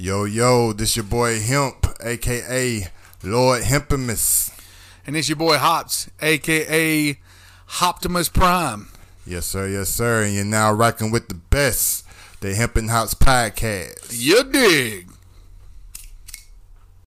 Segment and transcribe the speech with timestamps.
[0.00, 2.86] Yo, yo, this your boy Hemp, aka
[3.24, 4.56] Lord Hempimus.
[5.04, 7.18] And it's your boy Hops, aka
[7.66, 8.90] Hoptimus Prime.
[9.26, 10.22] Yes, sir, yes, sir.
[10.22, 12.06] And you're now rocking with the best,
[12.38, 14.16] the Hemp and Hops podcast.
[14.16, 15.08] You dig?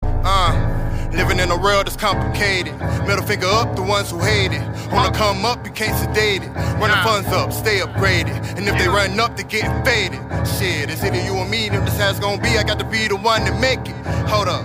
[0.02, 2.76] Uh, living in a world that's complicated.
[3.06, 4.69] Middle finger up, the ones who hate it.
[4.92, 6.48] Wanna come up, you can't sedate it.
[6.80, 8.36] Run the funds up, stay upgraded.
[8.56, 10.18] And if they run up, they getting faded.
[10.46, 12.58] Shit, it's either you or me, them this has gonna be.
[12.58, 13.94] I got to be the one to make it.
[14.26, 14.64] Hold up,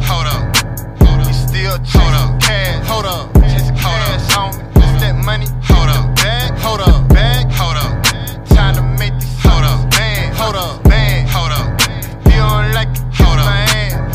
[0.00, 0.56] hold up,
[1.02, 1.28] hold up.
[1.28, 4.64] You still hold up, cash, hold up, chasing cash, homie.
[4.76, 8.02] It's that money, hold up, bag, hold up, bag, hold up.
[8.48, 11.80] Time to make these hold up, man, hold up, man, hold up.
[11.80, 14.14] If you don't like it, hold up.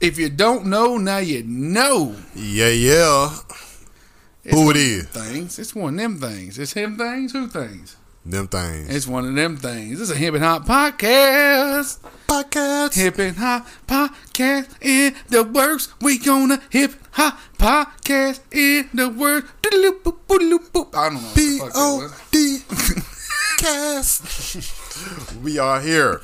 [0.00, 2.16] If you don't know, now you know.
[2.34, 3.30] Yeah, yeah.
[4.48, 5.04] It's Who it is?
[5.08, 5.58] Things.
[5.58, 6.58] It's one of them things.
[6.58, 7.32] It's him things.
[7.32, 7.96] Who things?
[8.24, 8.88] Them things.
[8.88, 10.00] It's one of them things.
[10.00, 11.98] Is a hip and hop podcast.
[12.26, 12.94] podcast.
[12.94, 15.92] Hip and hop podcast in the works.
[16.00, 19.52] We gonna hip hop podcast in the works.
[19.60, 20.94] Doodaloop, boop, boodaloop, boop.
[20.94, 21.20] I don't know.
[21.20, 22.10] what the B fuck that O.
[22.30, 22.58] D
[23.58, 24.74] cast.
[25.42, 26.20] we are here.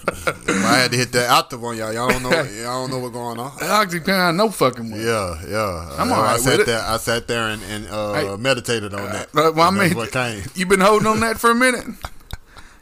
[0.48, 1.92] I had to hit that octave on y'all.
[1.92, 2.30] Y'all don't know.
[2.30, 3.50] Y'all don't know what's going on.
[3.52, 4.98] Oxycontin, no fucking way.
[5.04, 5.94] Yeah, yeah.
[5.98, 6.66] I'm Uh, all right I sat with it.
[6.66, 6.80] there.
[6.82, 8.36] I sat there and, and uh, Hey.
[8.36, 9.28] meditated on that.
[9.34, 10.42] Uh, well, I mean, what came.
[10.54, 11.84] you been holding on that for a minute.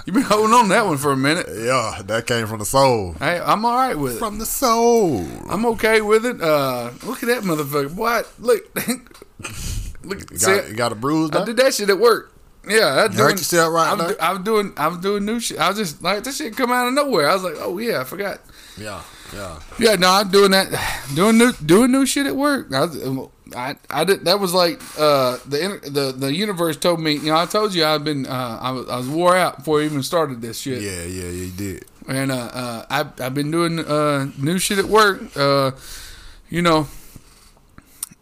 [0.04, 1.46] You've been holding on that one for a minute.
[1.48, 3.14] Yeah, that came from the soul.
[3.20, 4.18] Hey, I'm all right with it.
[4.18, 5.24] From the soul.
[5.48, 6.40] I'm okay with it.
[6.42, 7.94] Uh, look at that motherfucker.
[7.94, 8.28] What?
[8.40, 8.64] Look,
[10.04, 10.30] look.
[10.32, 12.31] You see, got, you got a bruise I did that shit at work.
[12.68, 14.08] Yeah, I You hurt yourself right I was, now?
[14.08, 14.72] do- I was doing.
[14.76, 15.58] I was doing new shit.
[15.58, 17.28] I was just like this shit come out of nowhere.
[17.28, 18.40] I was like, oh yeah, I forgot.
[18.78, 19.02] Yeah,
[19.34, 19.58] yeah.
[19.78, 20.68] Yeah, no, I'm doing that,
[21.14, 22.68] doing new, doing new shit at work.
[22.72, 22.86] I,
[23.56, 24.24] I, I did.
[24.26, 27.14] That was like uh, the the the universe told me.
[27.14, 28.26] You know, I told you I've been.
[28.26, 30.82] Uh, I was I was wore out before I even started this shit.
[30.82, 31.84] Yeah, yeah, yeah, you did.
[32.08, 35.20] And uh, uh, I I've been doing uh, new shit at work.
[35.36, 35.72] Uh,
[36.48, 36.86] you know,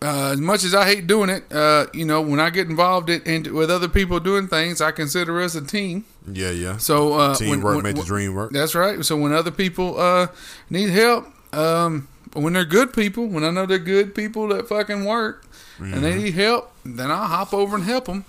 [0.02, 3.10] uh, as much as I hate doing it, uh, you know, when I get involved
[3.10, 6.04] in, in with other people doing things, I consider us a team.
[6.30, 6.76] Yeah, yeah.
[6.78, 8.52] So uh, Teamwork when, made the dream work.
[8.52, 9.04] That's right.
[9.04, 10.28] So when other people uh,
[10.70, 15.04] need help, um, when they're good people, when I know they're good people that fucking
[15.04, 15.44] work,
[15.78, 16.02] and Mm-hmm.
[16.02, 18.26] they need help, then I'll hop over and help them.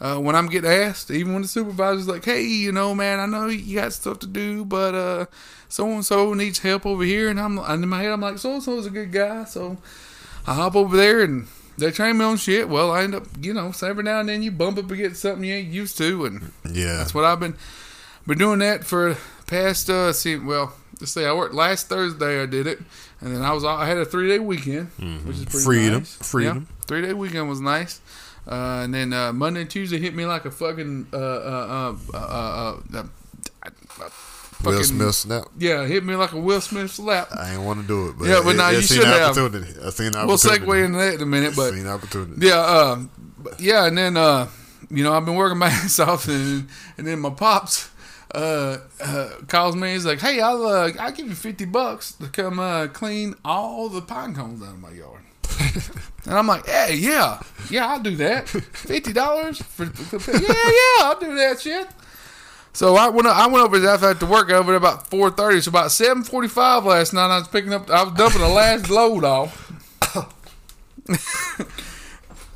[0.00, 3.26] Uh, when I'm getting asked, even when the supervisor's like, "Hey, you know, man, I
[3.26, 5.26] know you got stuff to do, but uh,
[5.68, 8.52] so and so needs help over here," and I'm in my head, I'm like, "So
[8.54, 9.76] and so's a good guy," so
[10.46, 11.46] I hop over there and
[11.78, 12.68] they train me on shit.
[12.68, 15.44] Well, I end up, you know, every now and then you bump up against something
[15.44, 16.96] you ain't used to, and Yeah.
[16.96, 17.54] that's what I've been
[18.26, 19.90] been doing that for past.
[19.90, 22.42] Uh, see, well, let's say I worked last Thursday.
[22.42, 22.78] I did it,
[23.20, 24.88] and then I was I had a three day weekend,
[25.24, 25.58] which is pretty Mm-hmm.
[25.64, 26.14] Freedom, nice.
[26.16, 26.66] freedom.
[26.86, 28.00] three day weekend was nice.
[28.48, 32.16] Uh, and then uh, Monday and Tuesday hit me like a fucking uh uh uh
[32.94, 33.02] uh
[34.66, 35.44] uh Will Smith snap.
[35.58, 37.28] Yeah, hit me like a Will Smith slap.
[37.36, 39.36] I ain't want to do it, but Yeah, but it- it you should have.
[39.36, 39.72] Opportunity.
[39.84, 40.66] I seen the We'll opportunity.
[40.66, 42.46] segue into that in a minute, but seen opportunity.
[42.46, 43.00] yeah, uh,
[43.58, 44.48] yeah, and then uh,
[44.90, 46.68] you know I've been working my ass off, and
[46.98, 47.90] and then my pops
[48.34, 49.92] uh, uh calls me.
[49.92, 53.88] He's like, "Hey, I'll uh, I'll give you fifty bucks to come uh, clean all
[53.88, 55.22] the pine cones out of my yard."
[56.26, 57.40] and I'm like, "Hey, yeah,
[57.70, 58.48] yeah, I'll do that.
[58.48, 61.86] Fifty dollars for, for, for- yeah, yeah, I'll do that shit."
[62.76, 63.26] So I went.
[63.26, 65.62] I went over there after work over there about four thirty.
[65.62, 67.88] So about seven forty five last night, I was picking up.
[67.88, 69.72] I was dumping the last load off.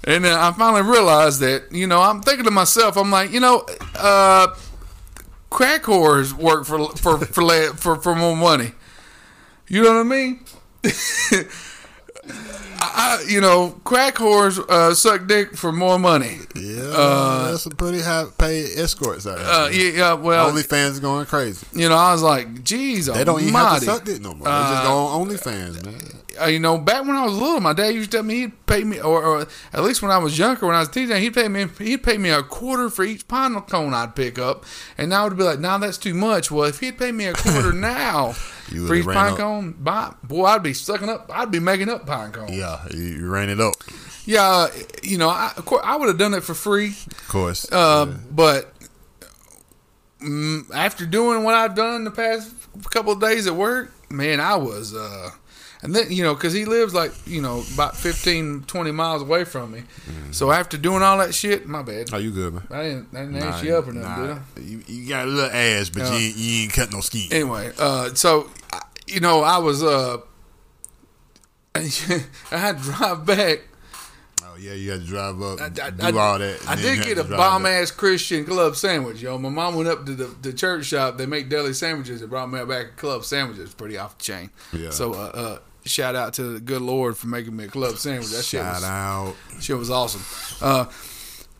[0.05, 3.41] And then I finally realized that, you know, I'm thinking to myself, I'm like, you
[3.41, 3.65] know,
[3.97, 4.49] uh,
[5.49, 8.73] crack whores work for for for for, for more money.
[9.69, 10.45] You know what I mean?
[12.83, 16.39] I, you know, crack whores uh, suck dick for more money.
[16.55, 19.47] Yeah, that's some pretty high paid escorts out here.
[19.47, 21.67] Uh, yeah, yeah, well, OnlyFans going crazy.
[21.75, 23.87] you know, I was like, geez, They don't even have almighty.
[23.87, 24.47] to suck dick no more.
[24.47, 26.20] They just go on OnlyFans, man.
[26.41, 28.67] Uh, you know, back when I was little, my dad used to tell me he'd
[28.67, 31.19] pay me, or, or at least when I was younger, when I was a teenager,
[31.19, 34.65] he'd pay me, he'd pay me a quarter for each pine cone I'd pick up,
[34.99, 36.51] and now I would be like, now that's too much.
[36.51, 39.39] Well, if he'd pay me a quarter now for each pine up.
[39.39, 39.73] cone,
[40.23, 42.53] boy, I'd be sucking up, I'd be making up pine cones.
[42.57, 43.75] Yeah, you, ran it up.
[44.27, 44.69] Yeah, uh,
[45.03, 47.71] you know, I, of course, I would have done it for free, Of course.
[47.73, 48.73] uh, but
[50.23, 52.55] mm, after doing what I've done the past
[52.91, 55.31] couple of days at work, man, I was, uh,
[55.83, 59.45] and then, you know, because he lives like, you know, about 15, 20 miles away
[59.45, 59.83] from me.
[60.31, 62.11] So after doing all that shit, my bad.
[62.13, 62.63] oh, you good, man?
[62.71, 64.27] I didn't, I didn't Nah, ask you up or nothing, nah.
[64.27, 64.61] did I?
[64.61, 66.11] You, you got a little ass, but Yeah.
[66.19, 67.29] you, ain't, you ain't cut no skin.
[67.33, 68.51] Anyway, uh, so,
[69.07, 70.19] you know, I was, uh,
[71.75, 71.81] I
[72.51, 73.61] had to drive back
[74.45, 76.61] oh, yeah, you had to drive up, I, I- do all that.
[76.69, 77.71] I did get a bomb up.
[77.71, 79.39] ass Christian club sandwich, yo.
[79.39, 81.17] My mom went up to the, the church shop.
[81.17, 82.21] They make deli sandwiches.
[82.21, 83.59] and brought me back a club sandwich.
[83.59, 84.51] It's pretty off the chain.
[84.73, 84.91] Yeah.
[84.91, 85.59] So, uh, uh,
[85.91, 88.31] shout out to the good Lord for making me a club sandwich.
[88.31, 89.35] That shit Shout was, out.
[89.61, 90.23] shit was awesome.
[90.61, 90.87] Uh,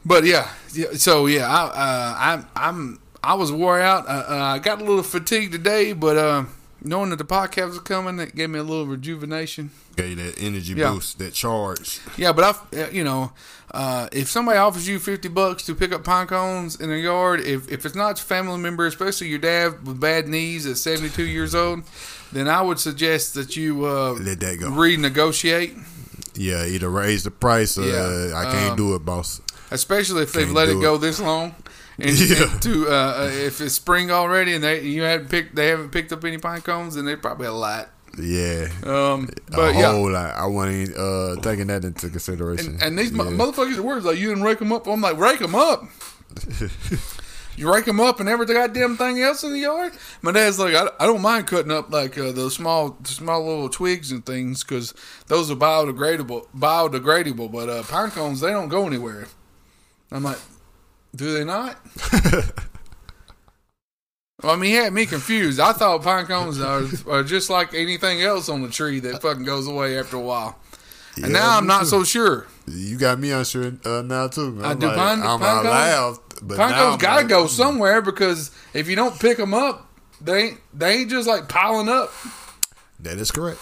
[0.05, 4.07] but yeah, yeah, so yeah, I, uh, I'm, I'm, I was wore out.
[4.09, 6.45] Uh, uh, I got a little fatigued today, but uh,
[6.83, 9.71] knowing that the podcast was coming, it gave me a little rejuvenation.
[9.97, 10.93] Gave you that energy Yeah.
[10.93, 12.01] boost, that charge.
[12.17, 13.33] Yeah, but I, you know,
[13.73, 17.41] uh, if somebody offers you fifty bucks to pick up pine cones in their yard,
[17.41, 21.09] if if it's not a family member, especially your dad with bad knees at seventy
[21.11, 21.83] two years old,
[22.33, 24.71] then I would suggest that you uh, Let that go.
[24.71, 25.79] renegotiate,
[26.35, 29.41] Yeah, either raise the price or Yeah, I can't um, do it, boss.
[29.71, 30.99] especially if they've let do it go it.
[30.99, 31.55] this long.
[32.03, 32.51] And, Yeah.
[32.51, 35.91] and to uh, uh, if it's spring already and they you hadn't picked they haven't
[35.91, 37.91] picked up any pine cones, then they probably a lot.
[38.19, 38.69] Yeah.
[38.85, 40.35] Um, a but yeah, lot.
[40.35, 42.75] I wasn't uh, taking that into consideration.
[42.75, 43.19] And, and these Yeah.
[43.25, 44.87] motherfuckers are words like you didn't rake them up.
[44.87, 45.85] I'm like rake them up.
[47.57, 49.93] you rake them up and every goddamn thing else in the yard.
[50.23, 53.69] My dad's like, I, I don't mind cutting up like uh, those small, small little
[53.69, 54.95] twigs and things because
[55.29, 57.51] those are biodegradable, biodegradable.
[57.53, 59.27] But uh, pine cones they don't go anywhere.
[60.11, 60.39] I'm like,
[61.15, 61.77] do they not?
[64.43, 65.61] Well, I mean, he had me confused.
[65.61, 69.45] I thought pine cones are, are just like anything else on the tree that fucking
[69.45, 70.59] goes away after a while.
[71.23, 71.87] and now I'm not too.
[71.87, 72.47] so sure.
[72.67, 74.61] You got me unsure uh, now too.
[74.63, 77.45] I I'm do like, pine- I'm pine cones- allowed, but Pine cones gotta like, go
[77.45, 79.87] mm, somewhere because if you don't pick them up,
[80.23, 82.13] they ain't they ain't just like piling up.
[83.01, 83.61] That is correct.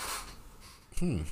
[0.99, 1.23] Hmm.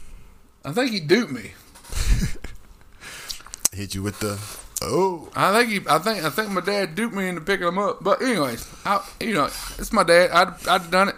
[0.65, 1.53] I think he duped me.
[3.73, 4.41] Hit you with the
[4.82, 5.28] oh.
[5.34, 8.02] I think he, I think I think my dad duped me into picking them up.
[8.02, 10.31] But anyways, I, you know, it's my dad.
[10.31, 11.17] I'd I'd done it.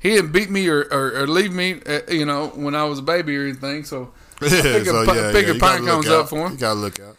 [0.00, 2.98] He didn't beat me or, or, or leave me, uh, you know, when I was
[2.98, 3.84] a baby or anything.
[3.84, 4.12] So,
[4.42, 6.52] Yeah, pick a so pi- yeah, pick yeah, a pine cones up for him.
[6.52, 7.16] You gotta look out.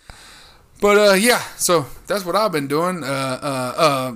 [0.82, 1.42] but uh, yeah.
[1.58, 3.04] So that's what I've been doing.
[3.04, 3.08] Uh,
[3.42, 4.16] uh, uh,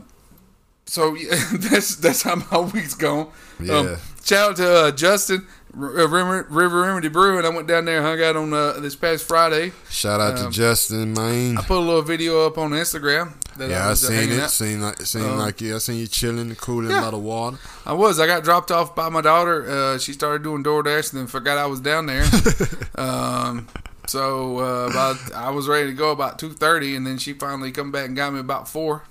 [0.85, 3.31] so yeah, that's that's how my week's gone.
[3.59, 3.73] Yeah.
[3.73, 7.45] Um, shout out to uh, Justin River, River Remedy Brewing.
[7.45, 9.71] I went down there and hung out on uh, this past Friday.
[9.89, 11.57] Shout out Um, to Justin, man.
[11.57, 13.33] I put a little video up on Instagram.
[13.57, 14.39] That Yeah, I was, uh, seen it.
[14.39, 14.49] out.
[14.51, 15.75] Seemed like seemed Um, like yeah.
[15.75, 17.01] I seen you chilling, cooling yeah.
[17.01, 17.57] a lot of water.
[17.85, 18.19] I was.
[18.19, 19.69] I got dropped off by my daughter.
[19.69, 22.23] Uh, she started doing DoorDash and then forgot I was down there.
[22.95, 23.67] um,
[24.07, 27.71] so uh, about I was ready to go about two thirty, and then she finally
[27.71, 29.03] come back and got me about four.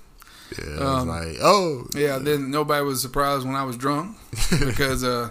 [0.57, 2.17] Yeah, I was Um, like, oh, Yeah.
[2.17, 4.17] Then nobody was surprised when I was drunk
[4.59, 5.29] because uh,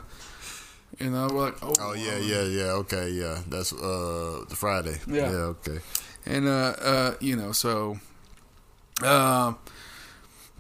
[0.99, 2.73] you know, we're like oh, oh yeah, yeah, yeah.
[2.83, 3.39] Okay, yeah.
[3.49, 4.99] That's uh the Friday.
[5.07, 5.31] Yeah.
[5.31, 5.79] yeah okay.
[6.27, 7.99] and uh, uh, you know, so,
[9.03, 9.59] um,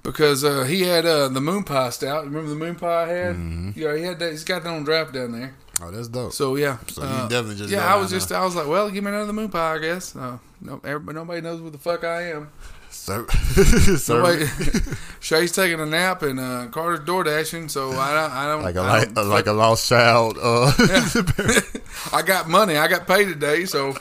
[0.03, 2.25] because uh, he had uh, the moon pie stout.
[2.25, 3.37] Remember the moon pie I had?
[3.37, 3.77] Mhm.
[3.77, 4.31] Yeah, he had that.
[4.33, 5.55] He's got that on draft down there.
[5.81, 6.33] Oh, that's dope.
[6.33, 7.87] So yeah, So you uh, definitely just yeah.
[7.93, 10.17] I was just I was like, well, give me another moon pie, I guess.
[10.17, 12.51] Uh, no, everybody, nobody knows what the fuck I am.
[12.91, 13.27] So,
[14.09, 14.47] Nobody.
[15.21, 18.33] Shay's taking a nap and uh, Carter's door dashing, so I don't.
[18.33, 20.37] I don't like a I like, don't- like a lost child.
[20.43, 20.73] Uh,
[22.13, 22.77] I got money.
[22.77, 23.93] I got paid today, so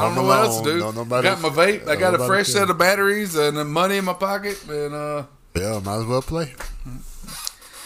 [0.00, 0.78] I don't know what else to do.
[0.78, 1.88] No, nobody- I got my vape.
[1.88, 2.52] I got a fresh cares.
[2.52, 5.24] set of batteries and the money in my pocket, and uh,
[5.54, 6.54] yeah, might as well play.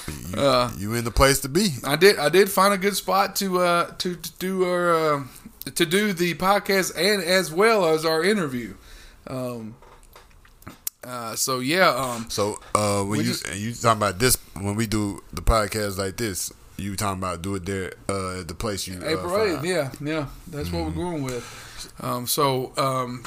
[0.06, 1.74] You, Uh, you in the place to be.
[1.84, 2.18] I did.
[2.18, 5.22] I did find a good spot to uh, to, to do our uh,
[5.74, 8.74] to do the podcast and as well as our interview.
[9.26, 9.74] Um,
[11.02, 14.74] uh, so yeah, um, So uh, when you just- and you talking about this when
[14.74, 18.54] we do the podcast like this, you talking about do it there uh, at the
[18.54, 19.52] place you uh, April find.
[19.52, 19.64] eighth.
[19.64, 21.44] Yeah, yeah, that's what we're going with.
[22.00, 23.22] Um, so um,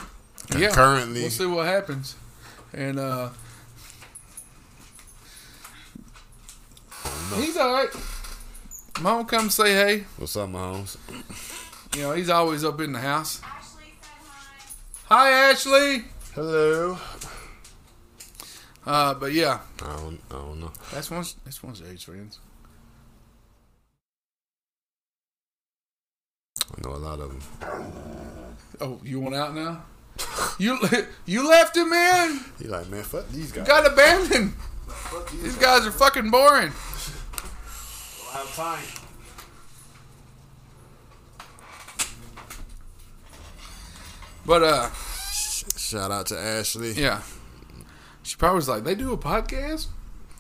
[0.58, 1.22] yeah, Concurrently.
[1.22, 2.16] we'll see what happens,
[2.74, 3.30] and uh,
[7.36, 7.90] he's all right.
[9.02, 10.04] Mom, come say hey.
[10.18, 10.98] What's up, Mahomes?
[11.96, 13.42] You know, he's always up in the house.
[15.06, 16.04] Hi, Ashley.
[16.34, 16.98] Hello.
[18.86, 20.72] Uh, but yeah, I don't, I don't know.
[20.94, 21.26] that's one.
[21.46, 22.40] That's one's age friends.
[26.76, 27.42] I know a lot of them.
[28.82, 29.84] Oh, you want out now?
[30.60, 30.78] you
[31.26, 32.40] you left him in.
[32.60, 33.68] He like, man, fuck these guys.
[33.68, 34.54] You got abandoned.
[35.42, 36.72] These guys are fucking boring.
[38.34, 38.84] I have time.
[44.46, 44.90] But uh,
[45.78, 46.92] Shout out to Ashley.
[46.94, 47.22] yeah.
[48.24, 49.88] She probably was like, they do a podcast.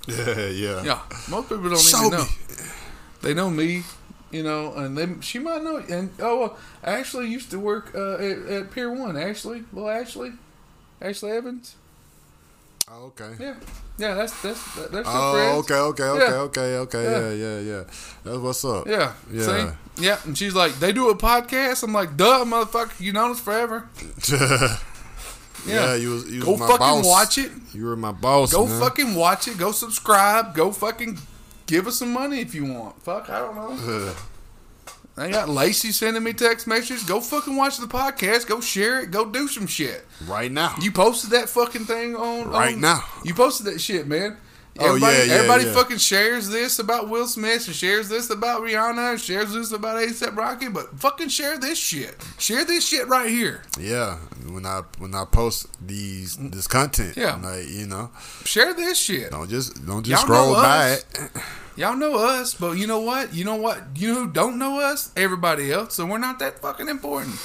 [0.10, 0.84] Yeah, yeah.
[0.84, 2.24] Yeah, most people don't Show even know.
[2.24, 2.30] me.
[3.22, 3.84] They know me,
[4.32, 5.78] you know, and they she might know.
[5.78, 9.18] And oh, well, Ashley used to work uh, at, at Pier One.
[9.18, 10.34] Ashley, little Ashley,
[11.02, 11.76] Ashley Evans.
[12.90, 13.32] Oh, okay.
[13.40, 13.56] Yeah,
[13.98, 14.14] yeah.
[14.14, 15.72] That's that's that- they're Oh, friends.
[15.72, 16.40] okay, okay, okay, Yeah.
[16.40, 17.04] okay, okay.
[17.04, 17.30] Yeah.
[17.32, 17.84] Yeah, yeah, yeah.
[18.24, 18.88] That's what's up.
[18.88, 19.12] Yeah.
[19.32, 19.44] Yeah.
[19.98, 20.04] See?
[20.06, 20.20] Yeah.
[20.24, 21.84] And she's like, they do a podcast.
[21.84, 22.98] I'm like, duh, motherfucker.
[23.02, 23.90] You known us forever.
[24.30, 24.78] yeah.
[25.66, 25.96] Yeah.
[25.96, 26.78] you was you Go was my boss.
[26.78, 27.06] Go fucking boss.
[27.06, 27.52] watch it.
[27.74, 28.54] You were my boss.
[28.54, 28.80] Go man.
[28.80, 29.58] fucking watch it.
[29.58, 30.56] Go subscribe.
[30.56, 31.18] Go fucking
[31.68, 33.02] give us some money if you want.
[33.04, 34.14] Fuck, I don't know.
[35.20, 37.04] I got Lacey sending me text messages.
[37.04, 38.46] Go fucking watch the podcast.
[38.48, 39.10] Go share it.
[39.10, 40.06] Go do some shit.
[40.28, 40.76] right now.
[40.80, 43.04] You posted that fucking thing on Right on- now.
[43.24, 44.38] You posted that shit, man.
[44.80, 45.74] Oh, Everybody, yeah, yeah, everybody yeah.
[45.74, 49.98] fucking shares this about Will Smith and shares this about Rihanna and shares this about
[49.98, 52.16] ASAP Rocky, but fucking share this shit.
[52.38, 53.64] Share this shit right here.
[53.80, 54.18] yeah,
[54.50, 57.36] when I when I post these this content, Yeah.
[57.36, 58.12] like you know,
[58.46, 59.32] Share this shit.
[59.32, 61.06] don't just don't just Y'all scroll by it.
[61.76, 63.34] Y'all know us, but you know what?
[63.36, 63.84] You know what?
[63.96, 65.12] You know who don't know us?
[65.16, 65.94] Everybody else.
[65.96, 67.36] So we're not that fucking important.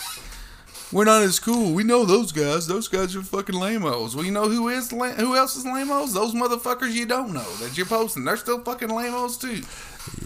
[0.93, 1.73] We're not as cool.
[1.73, 2.67] We know those guys.
[2.67, 4.15] Those guys are fucking lamos.
[4.15, 6.13] Well, you know who is la- who else is lamos?
[6.13, 8.25] Those motherfuckers you don't know that you're posting.
[8.25, 9.63] They're still fucking lamos too.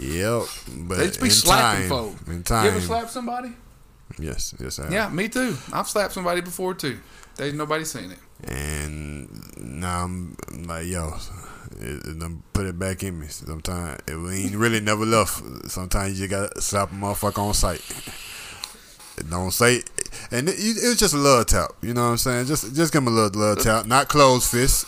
[0.00, 0.42] Yep,
[0.88, 2.14] but They just be in slapping time, folk.
[2.26, 3.52] in You ever slap somebody?
[4.18, 4.92] yes, yes, I have.
[4.92, 5.56] Yeah, me too.
[5.72, 6.98] I've slapped somebody before too.
[7.36, 8.18] There's nobody seen it.
[8.50, 11.14] and now I'm like, yo,
[11.78, 13.26] it, it done put it back in me.
[13.28, 15.42] Sometimes it ain't really never left.
[15.70, 17.82] Sometimes you just gotta slap a motherfucker on sight.
[19.30, 19.82] Don't say,
[20.30, 21.70] and it, it was just a love tap.
[21.82, 22.46] You know what I'm saying?
[22.46, 24.86] Just just give him a little love tap, not closed fist.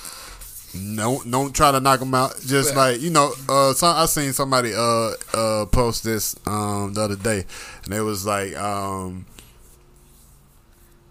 [0.97, 2.39] Don't don't try to knock him out.
[2.47, 2.79] Just Yeah.
[2.79, 7.17] like you know, uh, some, I seen somebody uh uh post this um the other
[7.17, 7.45] day,
[7.85, 9.25] and it was like um.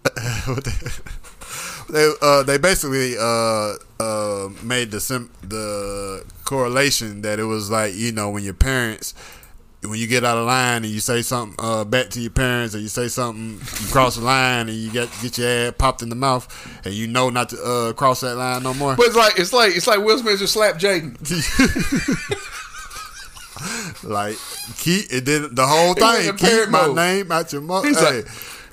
[1.90, 7.94] they uh they basically uh uh made the sim- the correlation that it was like
[7.94, 9.14] you know when your parents
[9.82, 12.74] when you get out of line and you say something uh, back to your parents
[12.74, 16.02] or you say something you cross the line and you get get your ass popped
[16.02, 16.48] in the mouth
[16.84, 19.52] and you know not to uh, cross that line no more But it's like it's
[19.52, 21.16] like it's like Will Smith just slapped Jaden.
[24.04, 24.36] like
[24.78, 26.96] keep it did the whole thing keep my mode.
[26.96, 28.28] name out your mouth He's hey, like,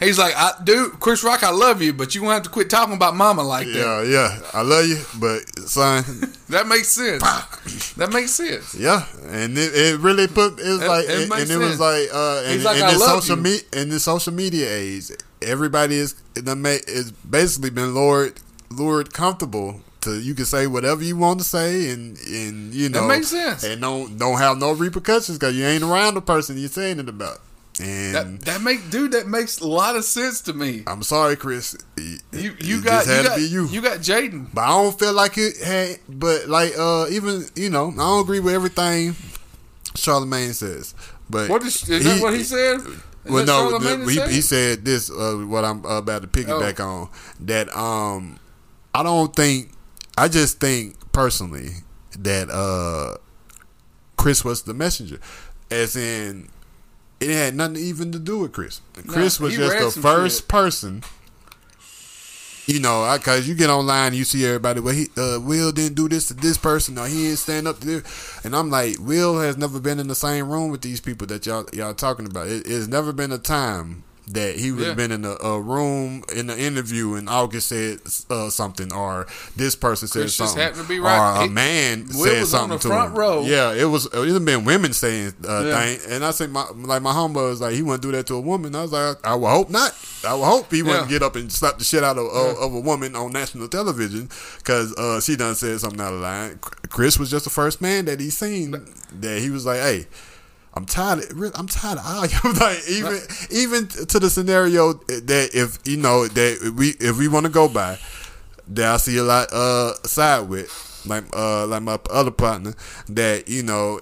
[0.06, 2.70] he's like, I, dude, Chris Rock, I love you, but you gonna have to quit
[2.70, 3.76] talking about Mama like that.
[3.76, 6.04] yeah yeah I love you but son
[6.50, 7.24] That makes sense.
[7.98, 8.76] that makes sense.
[8.76, 12.08] Yeah, and it, it really put it was It- like it and, it was like
[12.14, 15.10] uh and, like, in "I this love social you." me in the social media age,
[15.42, 16.56] everybody is the
[16.88, 21.90] is basically been lured lured comfortable to you can say whatever you want to say
[21.90, 23.64] and and you know that makes sense.
[23.64, 27.10] and don't don't have no repercussions because you ain't around the person you're saying it
[27.10, 27.40] about.
[27.82, 30.84] And That that make dude, that makes a lot of sense to me.
[30.88, 31.76] I'm sorry, Chris.
[31.98, 33.68] It- You you got you got you.
[33.68, 34.48] you got Jaden.
[34.54, 36.00] But I don't feel like it had.
[36.08, 39.16] But like, uh, even you know, I don't agree with everything
[39.96, 40.96] Charlemagne says.
[41.30, 42.22] But What is, is that?
[42.22, 42.80] What he said?
[42.80, 45.10] Is Well, no, the- he, said he said this.
[45.10, 46.86] Uh, what I'm about to piggyback Oh.
[46.88, 47.10] on
[47.42, 47.76] that.
[47.76, 48.40] Um,
[48.94, 49.72] I don't think.
[50.18, 51.72] I just think personally
[52.20, 53.18] that uh,
[54.16, 55.20] Chris was the messenger,
[55.70, 56.48] as in.
[57.20, 58.82] It had nothing even to do with Chris.
[59.08, 60.48] Chris was just the first shit.
[60.48, 61.04] person
[62.68, 64.80] you know, because you get online, you see everybody.
[64.80, 67.80] Well, he uh, Will didn't do this to this person, or he didn't stand up
[67.80, 68.46] to this.
[68.46, 71.46] And I'm like, Will has never been in the same room with these people that
[71.46, 72.48] y'all y'all talking about.
[72.48, 74.88] It, it's never been a time that he would Yeah.
[74.90, 79.28] have been in a, a room in an interview and August said uh, something, or
[79.56, 81.42] this person said Chris something, happened to be right.
[81.42, 83.14] or a man said was on something to him.
[83.14, 83.42] row.
[83.44, 84.06] Yeah, it was.
[84.08, 85.80] It have been women saying uh, Yeah.
[85.80, 88.36] thing, and I think my like my homeboy was like he wouldn't do that to
[88.36, 88.76] a woman.
[88.76, 89.94] I was like, I would hope not.
[90.28, 92.74] I would hope he wouldn't get up and slap the shit out of, of, of
[92.74, 96.60] a woman on national television because uh, she done said something out of line.
[96.90, 98.72] Chris was just the first man that he seen
[99.20, 100.08] that he was like, hey.
[100.76, 101.20] I'm tired.
[101.32, 102.60] Of, I'm tired of all you.
[102.60, 107.46] like even even to the scenario that if you know that we if we want
[107.46, 107.98] to go by,
[108.68, 112.74] that I see a lot uh side with like uh like my other partner
[113.10, 114.00] that you know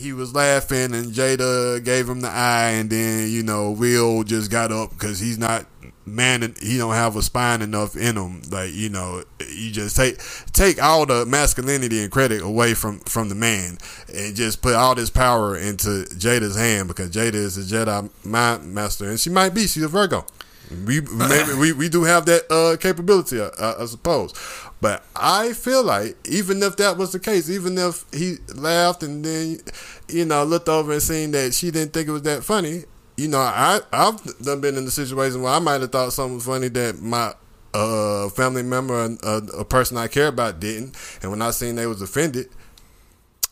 [0.00, 4.50] he was laughing and Jada gave him the eye and then you know Will just
[4.50, 5.66] got up because he's not
[6.08, 8.42] man he don't have a spine enough in him.
[8.50, 10.20] Like you know you just take
[10.52, 13.78] take all the masculinity and credit away from from the man
[14.12, 18.74] and just put all this power into Jada's hand because Jada is a Jedi mind
[18.74, 19.66] master and she might be.
[19.66, 20.24] She's a Virgo.
[20.70, 24.34] We maybe we, we do have that uh, capability, I, suppose.
[24.80, 29.24] But I feel like even if that was the case, even if he laughed and
[29.24, 29.60] then
[30.08, 32.84] you know looked over and seen that she didn't think it was that funny,
[33.18, 36.36] you know, I I've done been in the situation where I might have thought something
[36.36, 37.34] was funny that my
[37.74, 41.86] uh, family member, a, a person I care about, didn't, and when I seen they
[41.86, 42.48] was offended,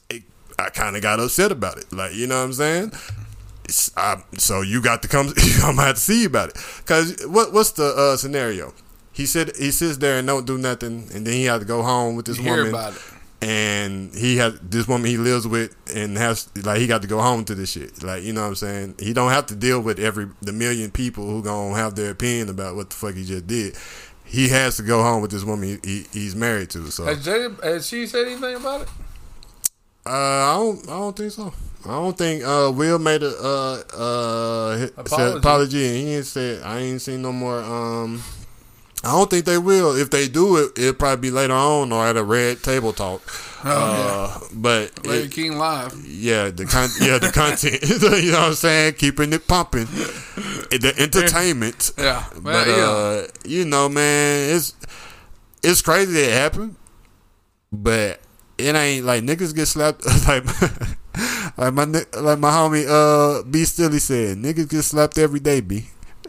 [0.09, 0.23] it,
[0.59, 1.93] I kind of got upset about it.
[1.93, 2.87] Like you know what I'm saying.
[3.65, 5.27] It's- I, so you got to come.
[5.65, 6.57] I'm gonna have to see about it.
[6.87, 8.73] Cause what what's the uh, scenario?
[9.13, 11.83] he said he sits there and don't do nothing, and then he had to go
[11.83, 12.73] home with this You hear woman.
[13.43, 17.21] And he has this woman he lives with and has like he got to go
[17.21, 19.81] home to this shit like you know what i'm saying he don't have to deal
[19.81, 23.25] with every the million people who gonna have their opinion about what the fuck he
[23.25, 23.77] just did
[24.25, 27.09] he has to go home with this woman he, he, he's married to so uh,
[27.09, 28.89] Has, Jada, has she said anything about it?
[30.07, 31.53] i don't i don't think so
[31.85, 35.39] I don't think uh, Will made a uh, uh, Apology.
[35.39, 37.61] apology, and he ain't said I ain't seen no more.
[37.63, 38.25] Um,
[39.07, 39.95] I don't think they will.
[39.97, 43.23] If they do it, it'll probably be later on or at a red table talk.
[43.65, 45.95] uh, But Larry it- King live.
[46.07, 47.83] yeah, the con- yeah the content.
[48.23, 48.95] you know what I'm saying?
[48.95, 51.93] Keeping it pumping, the entertainment.
[51.99, 52.75] Yeah, well, But yeah.
[52.85, 54.75] uh, you know, man, it's
[55.63, 56.77] it's crazy that it happened,
[57.73, 58.21] but
[58.59, 60.45] it ain't like niggas get slapped like
[61.59, 65.87] like my like my homie uh B Stilly said, niggas get slapped every day, B.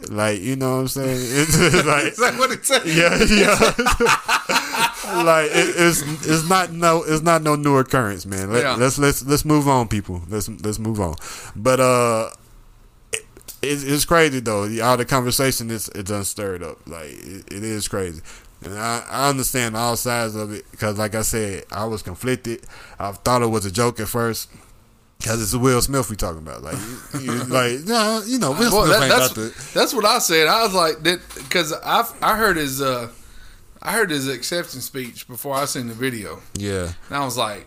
[0.08, 1.18] Like you know what I'm saying?
[1.20, 2.82] It's like Is that what it said?
[2.86, 5.22] yeah, yeah.
[5.24, 8.52] like it, it's it's not no it's not no new occurrence, man.
[8.52, 8.74] Let, Yeah.
[8.74, 10.22] Let's let's let's move on, people.
[10.28, 11.16] Let's let's move on.
[11.56, 12.30] But uh,
[13.12, 13.26] it,
[13.62, 14.62] it's it's crazy though.
[14.82, 16.78] All the conversation is it's unstirred up.
[16.86, 18.22] Like it, it is crazy.
[18.64, 22.66] And I, I understand all sides of it because, like I said, I was conflicted.
[22.98, 24.50] I thought it was a joke at first
[25.18, 26.62] because it's Will Smith we talking about.
[26.62, 26.76] Like,
[27.20, 29.74] you, you- like, nah, you know, Will Smith that- ain't that's, about to.
[29.74, 30.46] that's what I said.
[30.48, 33.10] I was like, that because I I heard his uh,
[33.82, 37.66] I heard his acceptance speech before I seen the video, Yeah, and I was like,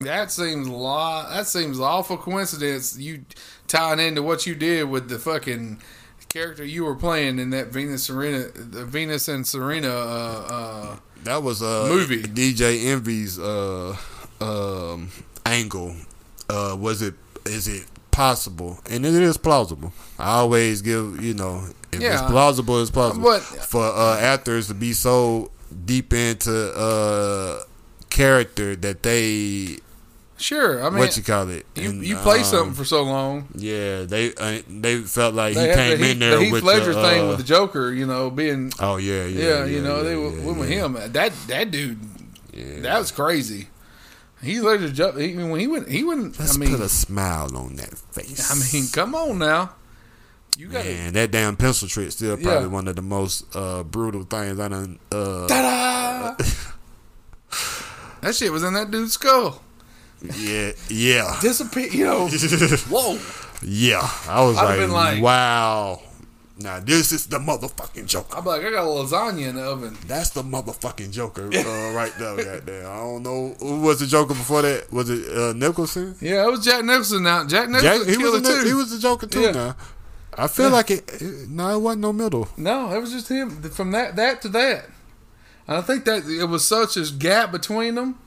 [0.00, 1.30] that seems a lot.
[1.30, 2.98] That seems awful coincidence.
[2.98, 3.24] You
[3.66, 5.80] tying into what you did with the fucking
[6.28, 9.88] character you were playing in that Venus Serena, the Venus and Serena.
[9.88, 12.22] Uh, uh, That was uh Movie.
[12.22, 13.96] DJ Envy's uh
[14.40, 15.10] um
[15.44, 15.94] angle.
[16.50, 17.14] Uh was it
[17.46, 18.78] is it possible?
[18.90, 19.92] And it is plausible.
[20.18, 22.12] I always give, you know, if Yeah.
[22.22, 23.24] it's plausible it's plausible.
[23.30, 25.50] But- for uh actors to be so
[25.86, 27.62] deep into uh
[28.10, 29.78] character that they
[30.36, 31.66] sure, I mean, what you call it?
[31.76, 33.46] you And, you play um, something for so long.
[33.54, 36.52] Yeah, they uh, they felt like They he came the Heath, in there the Heath
[36.52, 39.42] with Ledger the, thing uh, with the Joker, you know, being Oh yeah, yeah.
[39.48, 40.94] yeah, you know, yeah, they yeah, went with him.
[41.12, 41.98] That that dude,
[42.52, 42.80] Yeah.
[42.80, 43.68] that was crazy.
[44.42, 45.18] He let it jump.
[45.18, 46.38] He, when he went, he went.
[46.38, 48.50] Let's I mean, put a smile on that face.
[48.50, 49.74] I mean, come on now.
[50.58, 52.44] You got Man, that damn pencil trick still Yeah.
[52.44, 54.98] probably one of the most uh, brutal things I done.
[55.12, 56.34] Uh, ta-da!
[58.22, 59.62] that shit was in that dude's skull.
[60.36, 61.86] yeah, yeah, Disappear.
[61.88, 62.28] You know.
[62.90, 63.18] Whoa.
[63.62, 64.06] yeah.
[64.28, 66.02] I was I'd like, like- wow.
[66.60, 68.36] Now this is the motherfucking Joker.
[68.36, 69.96] I'm like, I got a lasagna in the oven.
[70.06, 72.36] That's the motherfucking Joker uh, right there.
[72.36, 72.86] Goddamn.
[72.86, 74.92] I don't know who was the Joker before that.
[74.92, 76.16] Was it uh, Nicholson?
[76.20, 77.22] Yeah, it was Jack Nicholson.
[77.22, 78.64] Now Jack Jack, Nicholson he was too.
[78.66, 79.40] he was the Joker too.
[79.40, 79.50] Yeah.
[79.52, 79.76] Now
[80.36, 81.48] I feel like it, it.
[81.48, 82.48] No, it wasn't no middle.
[82.56, 83.62] no, it was just him.
[83.62, 84.84] From that that to that.
[85.66, 88.18] And I think that it was such a gap between them.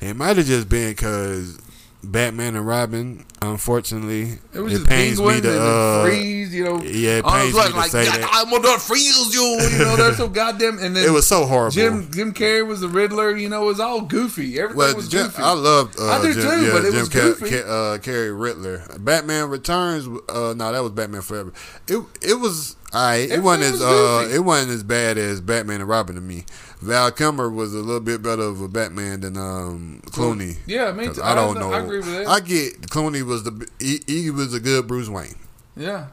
[0.00, 1.58] It might have just been because
[2.02, 3.24] Batman and Robin.
[3.40, 6.82] Unfortunately, It was it just pains me to uh, freeze, you know.
[6.82, 8.30] yeah, it pains me Schwarzenegger to like, say "God, that.
[8.32, 9.96] I'm gonna freeze you, you know.
[9.96, 10.78] They're so goddamn.
[10.80, 11.70] And then It was so horrible.
[11.70, 13.36] Jim Jim Carrey was the Riddler.
[13.36, 14.58] You know, it was all goofy.
[14.58, 15.42] Everything Well, was Jim, goofy.
[15.42, 16.00] I loved.
[16.00, 17.50] Uh, I do Jim, too, yeah, but it Jim was Ca- goofy.
[17.50, 18.82] Ca- uh, Carrey Riddler.
[18.98, 20.06] Batman Returns.
[20.28, 21.52] Uh, no, that was Batman Forever.
[21.86, 22.74] It it was.
[22.92, 26.14] I it Everything wasn't as was uh it wasn't as bad as Batman and Robin
[26.16, 26.44] to me.
[26.80, 30.56] Val Kilmer was a little bit better of a Batman than um Clooney.
[30.66, 31.22] Yeah, me too.
[31.22, 31.72] I don't I- know.
[31.72, 32.28] I agree with that.
[32.28, 35.34] I get Clooney was the he, he was a good Bruce Wayne.
[35.76, 36.06] yeah,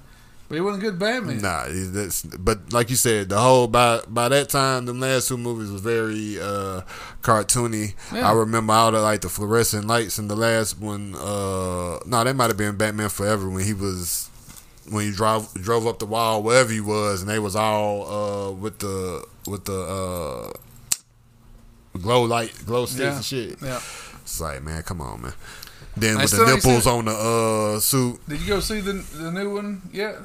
[0.49, 1.41] but he wasn't a good Batman.
[1.41, 5.37] Nah, that's but like you said, the whole by by that time, the last two
[5.37, 6.81] movies was very uh
[7.21, 7.93] cartoony.
[8.13, 8.29] Yeah.
[8.29, 11.13] I remember all the like the fluorescent lights in the last one.
[11.15, 14.29] Uh, no, that might have been Batman Forever when he was
[14.89, 18.51] when you drove drove up the wall wherever he was, and they was all uh
[18.51, 20.51] with the with the uh
[21.99, 23.15] glow light glow sticks Yeah.
[23.15, 23.61] and shit.
[23.61, 23.81] Yeah.
[24.21, 25.33] It's like man, come on, man.
[25.97, 28.19] Then I with the nipples on the uh suit.
[28.27, 30.17] Did you go see the the new one yet?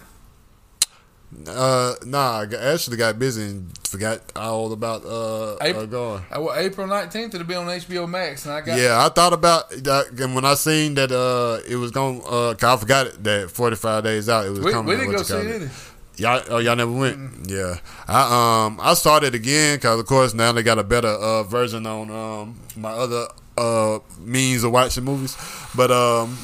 [1.47, 6.23] Uh, nah, I actually got busy and forgot all about uh, April- uh going.
[6.35, 9.33] Uh, well, April nineteenth it'll be on HBO Max, and I got Yeah, I thought
[9.33, 12.21] about that, and when I seen that uh, it was going.
[12.29, 14.88] Uh, I forgot it, that forty five days out it was We, coming.
[14.88, 15.71] we didn't go see it either.
[16.16, 17.49] Y'all, oh, y'all never went.
[17.49, 17.77] Yeah,
[18.09, 21.87] I um, I started again because of course now they got a better uh version
[21.87, 25.37] on um my other uh means of watching movies,
[25.77, 26.37] but um,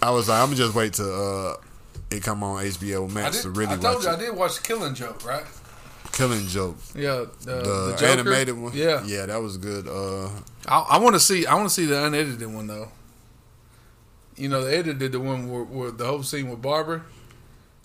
[0.00, 1.56] I was like, I'm gonna just wait to uh
[2.10, 4.62] it come on HBO Max did, to really I told watch you I did watch
[4.62, 5.44] Killing Joke, right?
[6.12, 6.76] Killing Joke.
[6.94, 8.72] Yeah, the, the, the animated one.
[8.74, 9.86] Yeah, yeah, that was good.
[9.86, 10.28] Uh,
[10.66, 11.46] I, I want to see.
[11.46, 12.88] I want to see the unedited one though.
[14.36, 17.02] You know, the edited the one where, where the whole scene with Barbara.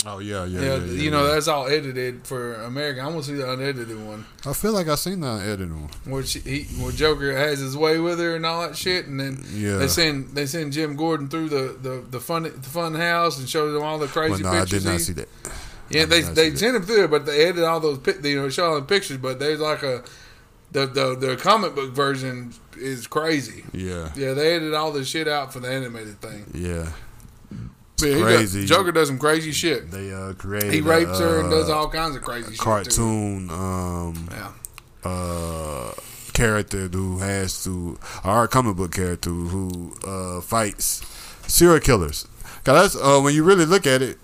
[0.04, 0.84] Oh yeah, yeah, Yeah, yeah.
[0.84, 1.34] yeah, you know yeah.
[1.34, 3.04] that's all edited for American.
[3.06, 5.90] I want to see the unedited one, I feel like I seen that edited one.
[6.06, 9.20] where she, he, where Joker has his way with her and all that shit, and
[9.20, 9.78] then Yeah.
[9.78, 13.48] they send they send Jim Gordon through the, the, the fun the fun house and
[13.48, 15.30] show them all the Well, crazy no, I did not see that.
[15.92, 18.70] Yeah, I they they sent him through but they edited all those you know show
[18.70, 19.18] all the pictures.
[19.18, 20.04] But there's like a
[20.72, 23.66] the the the comic book version is crazy.
[23.72, 26.46] Yeah, Yeah, they edited all the shit out for the animated thing.
[26.56, 26.88] yeah.
[28.10, 28.66] He does- crazy.
[28.66, 29.92] Joker does some crazy shit.
[29.92, 30.74] They uh created.
[30.74, 34.52] He rapes her and does all kinds of crazy cartoon um Yeah.
[35.10, 35.92] uh
[36.34, 41.02] character who has to our comic book character who uh fights
[41.48, 42.28] serial killers.
[42.64, 44.18] Cause that's uh when you really look at it,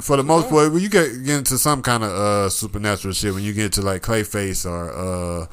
[0.00, 3.32] for the most part, when you get, get into some kind of uh supernatural shit,
[3.32, 5.46] when you get to like Clayface or uh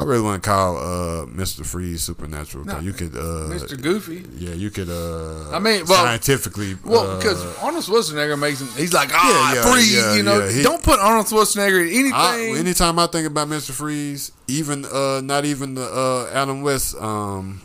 [0.00, 1.64] I really want to call uh Mr.
[1.64, 2.64] Freeze supernatural.
[2.64, 3.80] No, you could uh Mr.
[3.80, 4.24] Goofy.
[4.38, 8.68] yeah, you could uh I mean, well- scientifically Well, uh, because Arnold Schwarzenegger makes him.
[8.76, 9.94] He's like, ah, Yeah, yeah, freeze.
[9.94, 10.40] yeah, you know.
[10.48, 12.14] He- don't put Arnold Schwarzenegger in anything.
[12.14, 13.72] I, anytime I think about Mr.
[13.72, 17.60] Freeze, even uh, not even the uh, Adam West um,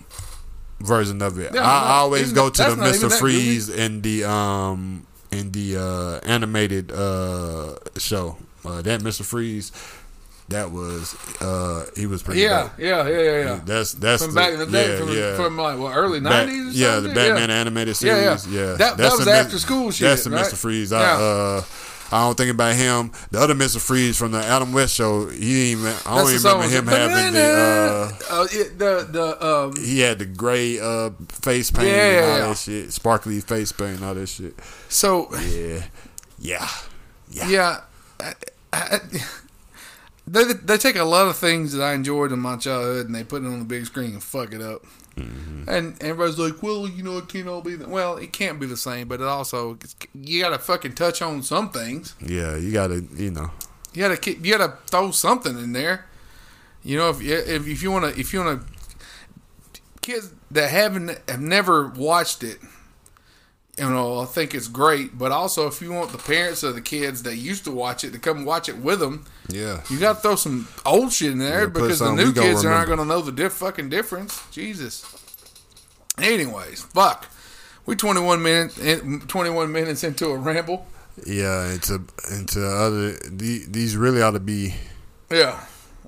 [0.81, 3.17] version of it, I, I always go to the that's not even Mr.
[3.19, 8.35] Freeze in the um, in the uh, animated uh, show.
[8.65, 9.23] Uh, that Mr.
[9.23, 9.71] Freeze,
[10.49, 12.41] that was uh, he was pretty.
[12.41, 12.71] yeah, dope.
[12.77, 13.60] yeah, yeah, yeah, yeah.
[13.65, 15.36] That's that's From the, back in the day, yeah, from, yeah.
[15.36, 16.79] from like what early Bat- nineties.
[16.79, 18.47] yeah, the Batman animated series.
[18.47, 18.60] yeah.
[18.62, 20.45] Yeah, That- that That's was the after school shit, That's the right?
[20.45, 20.55] Mr.
[20.55, 20.93] Freeze.
[20.93, 21.17] I, Yeah.
[21.23, 21.63] uh,
[22.12, 23.12] I don't think about him.
[23.31, 23.81] The other Mr.
[23.81, 25.27] Freeze from the Adam West show.
[25.27, 25.93] He didn't even.
[26.05, 27.43] I don't even remember him having the.
[27.43, 32.31] Uh, uh, yeah, the the um, he had the gray uh, face paint Yeah, and
[32.31, 32.47] all yeah.
[32.49, 34.53] that shit, sparkly face paint and all that shit.
[34.88, 35.81] so Yeah,
[36.38, 36.67] yeah,
[37.31, 37.47] yeah.
[37.49, 37.79] yeah.
[38.19, 38.34] I,
[38.71, 38.99] I,
[40.27, 43.23] they they take a lot of things that I enjoyed in my childhood and they
[43.23, 44.83] put it on the big screen and fuck it up.
[45.15, 45.69] Mm-hmm.
[45.69, 48.65] And everybody's like, well, you know, it can't all be the well, it can't be
[48.65, 49.77] the same, but it also
[50.13, 52.15] you got to fucking touch on some things.
[52.19, 53.51] Yeah, you gotta, you know.
[53.93, 56.05] You got to you got to throw something in there.
[56.83, 60.69] You know, if you if, if you want to if you want to kids that
[60.69, 62.59] haven't have never watched it,
[63.77, 65.17] you know, I think it's great.
[65.17, 68.13] But also, if you want the parents of the kids that used to watch it
[68.13, 71.39] to come watch it with them, Yeah, you got to throw some old shit in
[71.39, 74.41] there Yeah, because the new kids are not going to know the diff fucking difference.
[74.51, 75.05] Jesus.
[76.17, 77.27] Anyways, fuck.
[77.85, 80.88] We 21 minutes in- 21 minutes into a ramble.
[81.25, 81.71] yeah.
[81.71, 83.11] Into into other.
[83.13, 84.75] the- These really ought to be.
[85.29, 85.59] Yeah.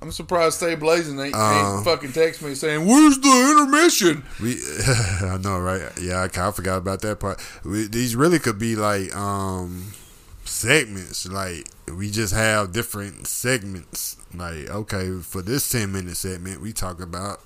[0.02, 4.24] I'm surprised Stay Blazing ain't, Uh, ain't fucking text me saying, Where's the intermission?
[4.42, 4.62] We,
[5.28, 5.92] I know, right?
[6.00, 7.40] Yeah, I of forgot about that part.
[7.64, 9.94] We, these really could be like um
[10.46, 11.28] segments.
[11.28, 14.18] Like we just have different segments.
[14.34, 17.40] Like okay, for this ten minute segment, we talk about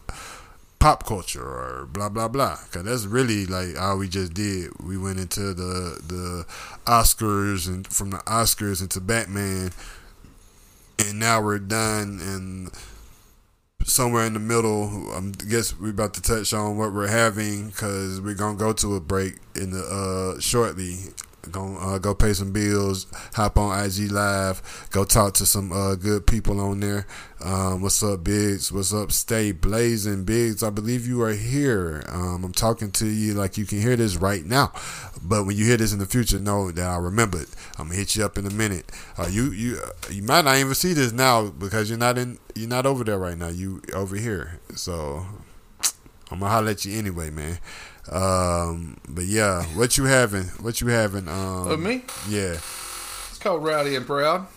[0.80, 2.58] pop culture or blah blah blah.
[2.72, 4.72] Cause that's really like all we just did.
[4.84, 6.46] We went into the the
[6.86, 9.72] Oscars and from the Oscars into Batman,
[11.06, 12.72] and now we're done and
[13.86, 15.12] somewhere in the middle.
[15.14, 18.96] I guess we're about to touch on what we're having because we're gonna go to
[18.96, 19.82] a break in the
[20.38, 20.98] uh, shortly.
[21.50, 25.96] Gonna uh, go pay some bills, hop on IG Live, go talk to some uh,
[25.96, 27.08] good people on there.
[27.44, 28.72] Um, what's up, Biggs?
[28.72, 30.62] What's up, Stay Blazing, Biggs?
[30.62, 32.04] I believe you are here.
[32.10, 34.72] Um, I'm talking to you like you can hear this right now,
[35.24, 37.48] but when you hear this in the future, know that I remembered.
[37.80, 38.92] I'm gonna hit you up in a minute.
[39.18, 39.80] Uh, you you
[40.12, 43.18] you might not even see this now because you're not in you're not over there
[43.18, 43.48] right now.
[43.48, 45.26] You over here, so
[46.30, 47.58] I'm gonna holler at you anyway, man.
[48.12, 50.44] Um, but yeah, what you having?
[50.62, 51.28] What you having?
[51.28, 52.04] Um, Of me?
[52.28, 52.56] Yeah,
[53.30, 54.48] It's called Rowdy and Proud.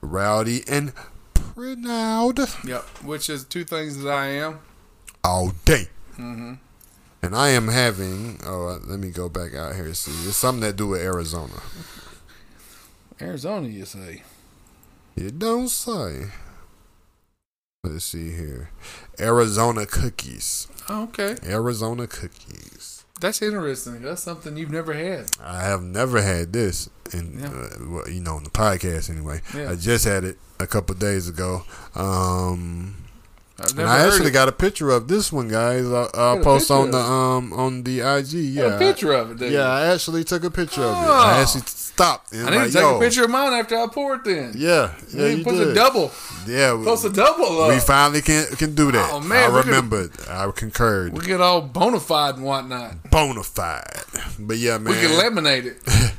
[0.00, 0.92] rowdy and
[1.34, 2.82] proud Yep.
[3.04, 4.60] Which is two things that I am.
[5.22, 5.88] all day.
[6.14, 6.54] Mm-hmm.
[7.22, 8.40] And I am having.
[8.46, 9.92] Oh, uh, let me go back out here.
[9.92, 11.60] See, it's something that do with Arizona.
[13.20, 14.22] Arizona, you say.
[15.16, 16.28] You don't say.
[17.82, 18.70] Let's see here.
[19.18, 20.68] Arizona cookies.
[20.90, 21.36] Oh, okay.
[21.46, 23.04] Arizona cookies.
[23.22, 24.02] That's interesting.
[24.02, 25.30] That's something you've never had.
[25.42, 27.48] I have never had this, in Yeah.
[27.48, 29.40] uh, well, you know, in the podcast anyway.
[29.54, 29.70] Yeah.
[29.70, 31.62] I just had it a couple days ago.
[31.94, 32.96] Um,
[33.68, 35.84] and I actually got a picture of this one, guys.
[35.86, 38.32] I'll, I'll post on the um on the IG.
[38.32, 39.52] Yeah, a picture of it, dude.
[39.52, 39.68] yeah.
[39.68, 41.08] I actually took a picture of it.
[41.08, 41.22] Oh.
[41.26, 42.32] I actually stopped.
[42.32, 44.24] And I need like, to take Yo, a picture of mine after I pour it
[44.24, 44.52] then.
[44.56, 45.26] Yeah, yeah.
[45.26, 46.10] you You put the double.
[46.46, 47.68] Yeah, we, Post a double up.
[47.70, 49.10] we finally can can do that.
[49.12, 50.12] Oh, man, I could- remembered.
[50.28, 51.12] I concurred.
[51.12, 53.10] we get all bona fide and whatnot.
[53.10, 54.04] Bona fide.
[54.38, 54.94] But yeah, man.
[54.94, 55.82] We can laminate it.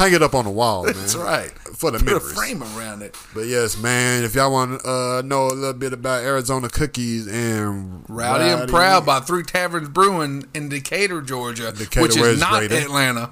[0.00, 0.94] hang it up on the wall, man.
[0.94, 1.50] That's right.
[1.76, 3.16] For the Put a frame around it.
[3.34, 7.26] But yes, man, if y'all want to uh, know a little bit about Arizona cookies
[7.28, 12.62] and Rowdy and Proud by Three Taverns Brewing in Decatur, Georgia, Decatur, which is not?
[12.62, 13.30] Atlanta.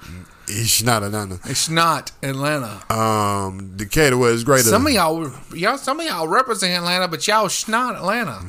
[0.50, 1.38] It's not Atlanta.
[1.44, 2.82] It's not Atlanta.
[2.92, 4.62] Um, Decatur was greater.
[4.62, 8.40] Some of y'all, y'all, some of y'all represent Atlanta, but y'all not Atlanta.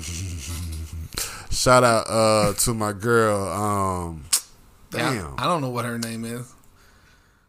[1.52, 3.50] Shout out uh to my girl.
[3.50, 4.26] Um,
[4.92, 6.54] damn, I don't know what her name is,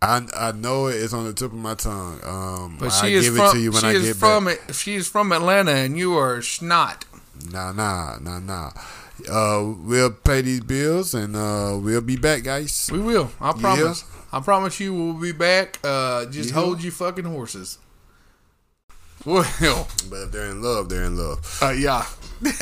[0.02, 0.94] I I know it.
[0.96, 2.20] It's on the tip of my tongue.
[2.24, 3.46] Um, but I is give from.
[3.48, 4.58] it to you when she I is get from back.
[4.68, 4.74] it.
[4.74, 7.04] She is from Atlanta, and you are snot.
[7.50, 8.70] Nah, nah, nah, nah.
[9.30, 12.88] Uh, we'll pay these bills and uh, we'll be back, guys.
[12.90, 13.30] We will.
[13.40, 14.04] I promise.
[14.32, 15.78] I promise you, we'll be back.
[15.84, 17.78] Uh, just hold you fucking horses.
[19.26, 19.42] Well,
[20.08, 21.58] But if they're in love, they're in love.
[21.62, 22.06] uh, yeah.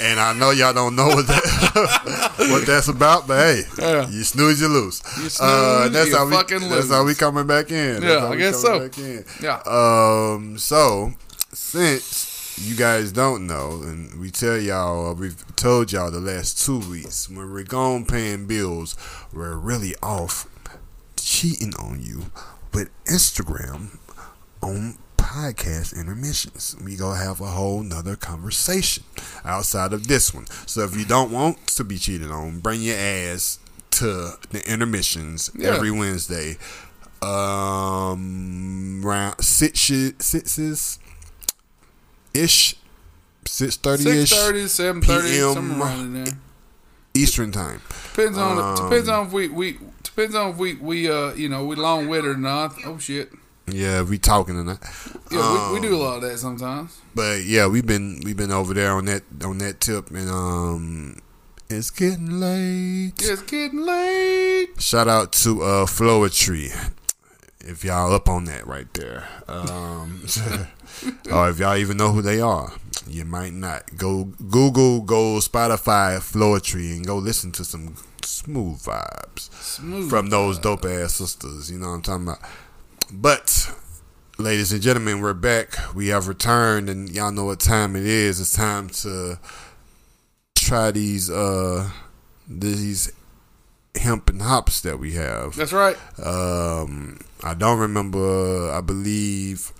[0.01, 4.09] And I know y'all don't know what that what that's about, but hey, Yeah.
[4.09, 5.01] you snooze, you lose.
[5.17, 6.91] You snooze, uh, that's you how we fucking that's lose.
[6.91, 8.01] how we coming back in.
[8.01, 8.91] That's Yeah, I guess so.
[9.41, 9.61] Yeah.
[9.67, 10.59] Um.
[10.59, 11.12] So
[11.53, 16.64] since you guys don't know, and we tell y'all, uh, we've told y'all the last
[16.64, 18.97] two weeks when we're gone paying bills,
[19.33, 20.47] we're really off
[21.17, 22.33] cheating on you
[22.75, 23.99] with Instagram
[24.61, 26.74] on podcast intermissions.
[26.83, 29.04] We gonna have a whole nother conversation
[29.44, 30.46] outside of this one.
[30.66, 33.59] So if you don't want to be cheated on, bring your ass
[33.92, 35.74] to the intermissions Yeah.
[35.74, 36.57] every Wednesday.
[37.20, 39.81] Um, around six
[40.20, 40.98] sixes
[42.35, 42.76] ish,
[43.44, 45.54] six thirty ish 6.30, 7.30, PM.
[45.54, 46.35] somewhere around in there.
[47.14, 47.81] Eastern time.
[48.14, 51.48] Depends on Um, depends on if we, we depends on if we we uh you
[51.48, 52.74] know we long with it or not.
[52.87, 53.33] Oh shit.
[53.72, 54.78] Yeah, we talking tonight.
[55.31, 57.00] Yeah, we, we do a lot of that sometimes.
[57.14, 61.16] But yeah, we've been we've been over there on that on that tip, and um,
[61.68, 63.14] it's getting late.
[63.18, 64.81] It's getting late.
[64.81, 66.70] Shout out to uh Flowetry,
[67.61, 69.28] if y'all up on that right there.
[69.48, 70.24] Um,
[71.31, 72.72] or if y'all even know who they are,
[73.07, 73.96] you might not.
[73.96, 80.11] Go Google, go Spotify, Flowetry, and go listen to some smooth vibes Smooth.
[80.11, 81.70] from those dope ass sisters.
[81.70, 82.38] You know what I'm talking about.
[83.11, 83.73] But,
[84.37, 85.77] ladies and gentlemen, we're back.
[85.94, 88.38] We have returned, and y'all know what time it is.
[88.38, 89.38] It's time to
[90.55, 91.88] try these uh
[92.47, 93.11] these
[93.94, 95.57] hemp and hops that we have.
[95.57, 95.97] That's right.
[96.23, 98.71] Um, I don't remember.
[98.71, 99.73] I believe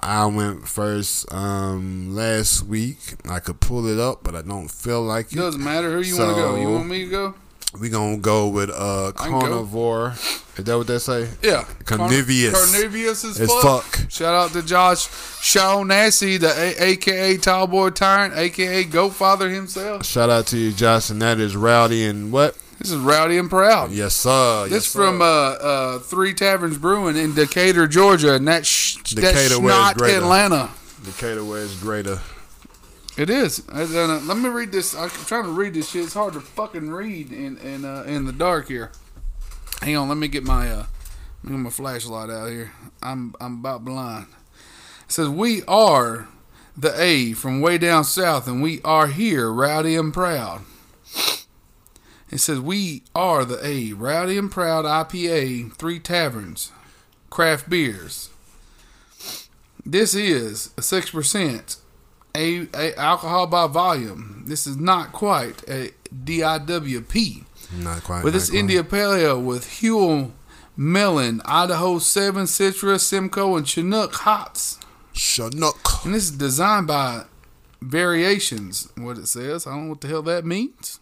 [0.00, 3.14] I went first um last week.
[3.28, 5.36] I could pull it up, but I don't feel like it.
[5.36, 6.56] Doesn't matter who you want to go.
[6.56, 7.34] You want me to go?
[7.80, 9.40] We gonna go with uh I can go.
[9.40, 10.14] carnivore.
[10.56, 11.28] Is that what they say?
[11.42, 11.64] Yeah.
[11.84, 12.52] Carnivorous.
[12.72, 13.84] Carnivorous as As fuck.
[13.84, 14.10] fuck.
[14.10, 15.08] Shout out to Josh
[15.40, 20.04] Shaughnessy, the a- AKA Tallboy Tyrant, AKA Goat Father himself.
[20.04, 22.56] Shout out to you, Josh, and that is Rowdy and what?
[22.78, 23.90] This is Rowdy and Proud.
[23.92, 24.64] Yes, sir.
[24.64, 29.58] This yes, from uh, uh, Three Taverns Brewing in Decatur, Georgia, and that's sh- Decatur,
[29.96, 30.16] greater.
[30.18, 30.70] Atlanta.
[31.04, 32.20] Decatur, where it's greater.
[33.18, 33.64] It is.
[33.72, 34.94] I- uh, let me read this.
[34.94, 36.04] I'm trying to read this shit.
[36.04, 38.92] It's hard to fucking read in in uh, in the dark here.
[39.82, 40.08] Hang on.
[40.08, 40.86] Let me get my uh,
[41.42, 42.72] let me get my flashlight out here.
[43.02, 44.26] I'm I'm about blind.
[45.06, 46.28] It says we are
[46.76, 50.62] the A from way down south, and we are here, rowdy and proud.
[52.30, 56.70] It says we are the A, rowdy and proud IPA, three taverns,
[57.30, 58.30] craft beers.
[59.84, 61.78] This is a six percent
[62.34, 64.44] a, a alcohol by volume.
[64.46, 67.44] This is not quite a DIWP.
[67.78, 68.22] Not quite.
[68.22, 68.52] But this.
[68.52, 70.32] India Pale Ale with Huell
[70.76, 74.78] Melon, Idaho 7 Citra, Simcoe, and Chinook hops.
[75.12, 76.04] Chinook.
[76.04, 77.24] And this is designed by
[77.80, 79.66] Variations, what it says.
[79.66, 80.98] I don't know what the hell that means.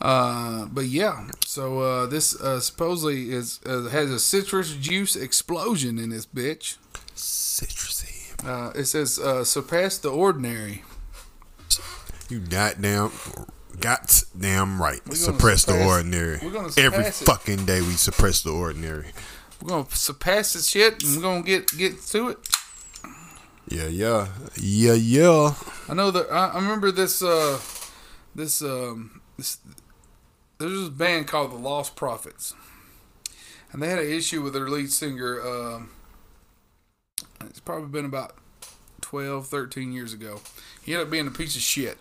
[0.00, 5.98] Uh, but yeah, so uh, this uh, supposedly is uh, has a citrus juice explosion
[5.98, 6.78] in this bitch.
[7.16, 7.97] Citrusy.
[8.44, 10.82] Uh, it says uh, surpass the ordinary.
[12.28, 13.10] You goddamn,
[13.80, 15.00] got damn right.
[15.14, 16.38] Suppress the ordinary.
[16.42, 17.14] we're gonna Every it.
[17.14, 19.06] fucking day we suppress the ordinary.
[19.62, 22.38] We're gonna surpass this shit, and we're gonna get get to it.
[23.68, 25.54] Yeah, yeah, yeah, yeah.
[25.88, 27.58] I know that I, I remember this uh
[28.34, 29.58] this um this
[30.58, 32.54] there's this band called the Lostprophets.
[33.72, 35.90] And they had an issue with their lead singer um
[37.46, 38.34] it's probably been about
[39.00, 40.40] 12 13 years ago.
[40.82, 41.98] He ended up being a piece of shit.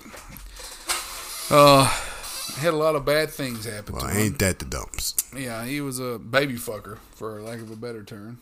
[1.49, 1.89] Uh
[2.59, 4.17] had a lot of bad things happen Well, to him.
[4.17, 5.15] ain't that the dumps?
[5.35, 8.39] Yeah, he was a baby fucker for lack of a better term.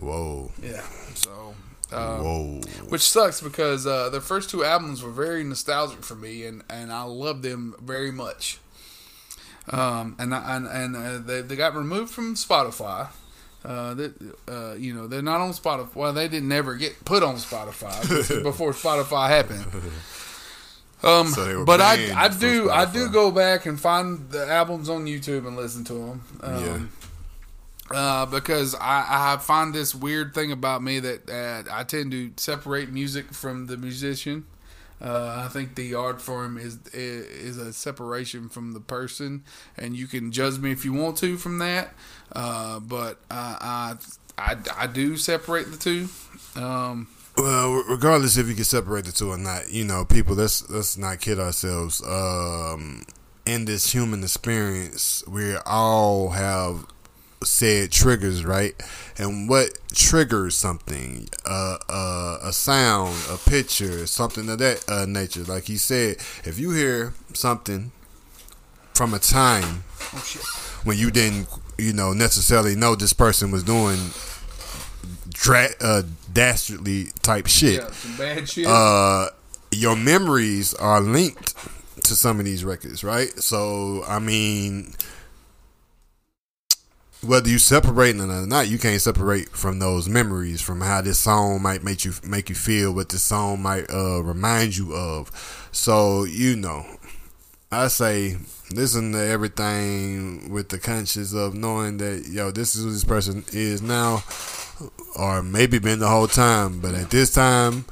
[0.00, 0.82] Whoa, Yeah.
[1.14, 1.54] So
[1.92, 2.60] uh, whoa.
[2.88, 6.90] which sucks because uh, their first two albums were very nostalgic for me, and, and
[6.92, 8.58] I love them very much.
[9.70, 13.08] Um, and I, and, and uh, they, they got removed from Spotify.
[13.66, 14.12] Uh, that
[14.48, 15.92] uh, you know they're not on Spotify.
[15.96, 19.66] Well, they didn't ever get put on Spotify before Spotify happened.
[21.02, 25.04] Um, So but I I do I do go back and find the albums on
[25.06, 26.22] YouTube and listen to them.
[26.42, 26.64] Um,
[27.92, 27.98] Yeah.
[27.98, 32.32] uh, because I, I find this weird thing about me that uh, I tend to
[32.36, 34.44] separate music from the musician.
[35.00, 39.44] Uh, I think the art form is is a separation from the person,
[39.76, 41.92] and you can judge me if you want to from that.
[42.32, 43.96] Uh, but I,
[44.38, 46.08] I, I I do separate the two.
[46.60, 50.68] Um, Well, regardless if you can separate the two or not, you know, people, let's
[50.70, 52.02] let's not kid ourselves.
[52.02, 53.04] Um,
[53.44, 56.86] in this human experience, we all have
[57.44, 58.74] said triggers, right?
[59.18, 61.28] And what triggers something?
[61.44, 65.44] Uh, uh, a sound, a picture, something of that uh, nature.
[65.44, 67.92] Like he said, if you hear something
[68.94, 70.42] from a time oh shit!
[70.86, 73.98] when you didn't, you know, necessarily know this person was doing
[75.28, 78.66] dra- uh, dastardly type shit Yeah, some bad shit.
[78.66, 79.28] uh,
[79.70, 81.54] your memories are linked
[82.04, 83.28] to some of these records, right?
[83.40, 84.94] So, I mean,
[87.26, 91.18] whether you separate them or not, you can't separate from those memories, from how this
[91.18, 95.30] song might make you make you feel, what this song might uh, remind you of.
[95.72, 96.84] So, you know,
[97.70, 98.36] I say
[98.72, 103.44] listen to everything with the conscience of knowing that yo, this is who this person
[103.52, 104.24] is now,
[105.16, 107.84] or maybe been the whole time, but at this time,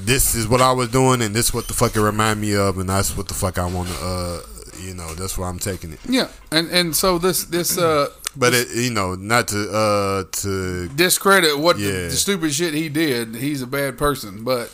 [0.00, 2.78] this is what I was doing, and this what the fuck it remind me of,
[2.78, 4.40] and that's what the fuck I want to, uh,
[4.80, 6.00] you know, that's why I'm taking it.
[6.08, 10.88] yeah, and and so this this uh But it, you know, not to uh to
[10.88, 11.92] discredit what the, Yeah.
[12.08, 13.36] the stupid shit he did.
[13.36, 14.72] He's a bad person, but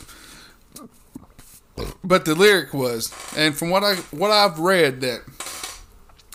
[2.04, 5.20] but the lyric was, and from what I what I've read that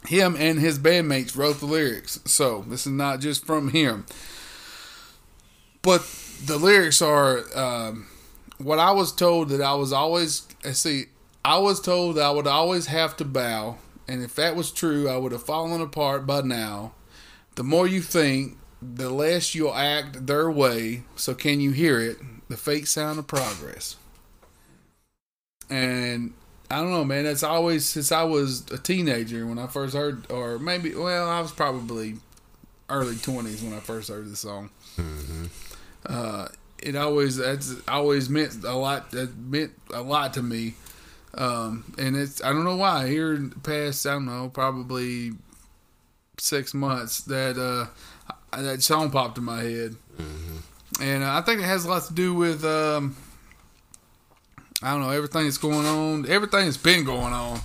[0.07, 2.19] him and his bandmates wrote the lyrics.
[2.25, 4.05] So this is not just from him,
[5.81, 6.01] but
[6.45, 8.07] the lyrics are um,
[8.59, 11.05] what I was told that I was always I see.
[11.45, 13.77] I was told that I would always have to bow,
[14.07, 16.93] and if that was true, I would have fallen apart by now.
[17.53, 21.03] The more you think, the less you'll act their way.
[21.15, 22.17] So can you hear it?
[22.49, 23.95] The fake sound of progress.
[25.69, 26.33] And
[26.71, 27.25] I don't know, man.
[27.25, 31.41] That's always since I was a teenager when I first heard, or maybe, well, I
[31.41, 32.15] was probably
[32.89, 34.71] early twenties when I first heard the song.
[36.07, 36.47] Uh,
[36.79, 39.11] it always that's always meant a lot.
[39.11, 40.73] That meant a lot to me.
[41.37, 43.07] Um, and it's I don't know why.
[43.07, 45.31] Here in the past, I don't know, probably
[46.37, 47.87] six months that uh,
[48.57, 49.95] that song popped in my head,
[51.01, 53.17] and uh, I think it has a lot to do with um,
[54.81, 57.59] I don't know everything that's going on, everything that's been going on.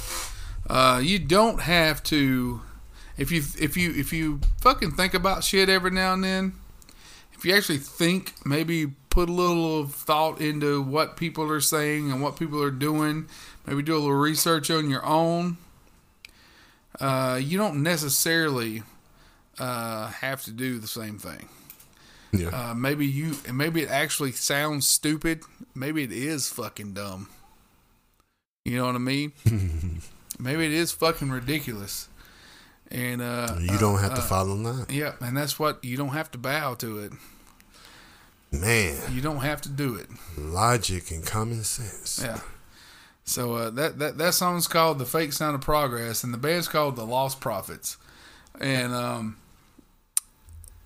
[0.69, 2.63] Uh, you don't have to
[3.17, 6.55] if you if you if you fucking think about shit every now and then.
[7.33, 12.11] If you actually think, maybe put a little of thought into what people are saying
[12.11, 13.29] and what people are doing.
[13.67, 15.59] Maybe do a little research on your own
[16.99, 18.83] uh, you don't necessarily
[19.59, 21.49] uh, have to do the same thing.
[22.33, 22.49] yeah.
[22.49, 25.43] Uh, maybe you, maybe it actually sounds stupid.
[25.75, 27.29] Maybe it is fucking dumb.
[28.65, 29.33] You know what I mean?
[30.39, 32.09] maybe it is fucking ridiculous.
[32.91, 36.29] And uh, you don't have to follow that, yeah, and that's what you don't have
[36.33, 37.13] to bow to it.
[38.51, 38.99] man.
[39.13, 40.09] You don't have to do it.
[40.37, 42.21] Logic and common sense.
[42.21, 42.41] Yeah.
[43.31, 46.67] So uh, that that that song's called "The Fake Sound of Progress," and the band's
[46.67, 47.97] called "The Lostprophets,"
[48.61, 49.37] and um,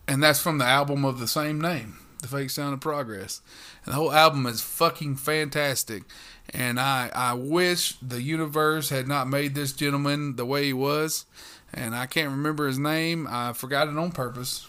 [0.06, 3.40] and that's from the album of the same name, "The Fake Sound of Progress."
[3.84, 6.02] And the whole album is fucking fantastic.
[6.52, 11.24] And I I wish the universe had not made this gentleman the way he was.
[11.72, 13.26] And I can't remember his name.
[13.28, 14.68] I forgot it on purpose.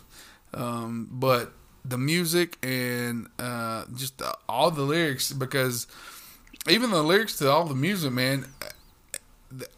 [0.54, 1.52] Um, but
[1.84, 5.88] the music and uh, just the, all the lyrics because
[6.70, 8.46] even the lyrics to all the music, man.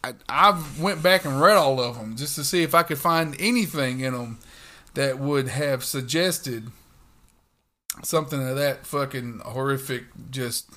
[0.03, 2.97] I, I went back and read all of them just to see if I could
[2.97, 4.39] find anything in them
[4.95, 6.71] that would have suggested
[8.03, 10.69] something of that fucking horrific, just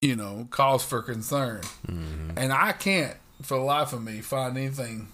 [0.00, 1.60] you know, cause for concern.
[1.86, 2.30] Mm-hmm.
[2.36, 5.08] And I can't, for the life of me, find anything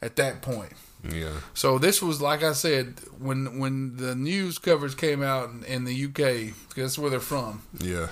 [0.00, 0.72] at that point.
[1.08, 1.32] Yeah.
[1.54, 5.84] So this was like I said when when the news coverage came out in, in
[5.84, 8.06] the UK because that's where they're from Yeah.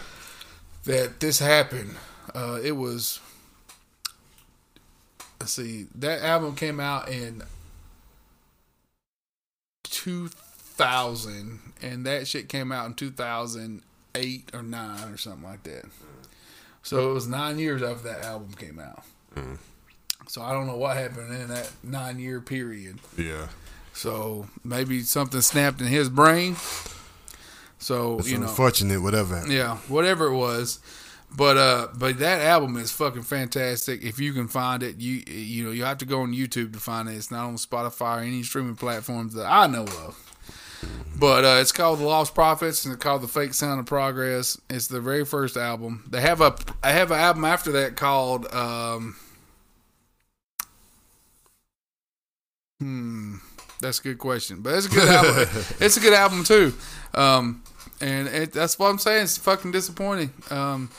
[0.85, 1.97] That this happened.
[2.35, 3.21] Uh, it was
[5.41, 7.43] let's see that album came out in
[9.85, 15.85] 2000 and that shit came out in 2008 or 9 or something like that.
[16.83, 19.03] So it was 9 years after that album came out.
[20.29, 22.99] So I don't know what happened in that 9 year period.
[23.17, 23.49] Yeah.
[23.93, 26.57] So maybe something snapped in his brain.
[27.81, 29.43] So you know, unfortunate, whatever.
[29.49, 30.79] yeah, whatever it was.
[31.37, 34.03] But uh, but that album is fucking fantastic.
[34.03, 36.81] If you can find it, you you know you have to go on YouTube to
[36.81, 37.13] find it.
[37.13, 40.27] It's not on Spotify or any streaming platforms that I know of.
[41.19, 44.59] But uh, it's called The Lostprophets and it's called The Fake Sound of Progress.
[44.71, 46.05] It's the very first album.
[46.09, 49.17] They have a I have an album after that called um,
[52.81, 53.37] Hmm,
[53.81, 55.49] that's a good question, but it's a good album.
[55.81, 56.75] it's a good album too,
[57.15, 57.63] um,
[58.01, 59.25] and it, that's what I'm saying.
[59.25, 60.31] It's fucking disappointing.
[60.51, 60.91] Um,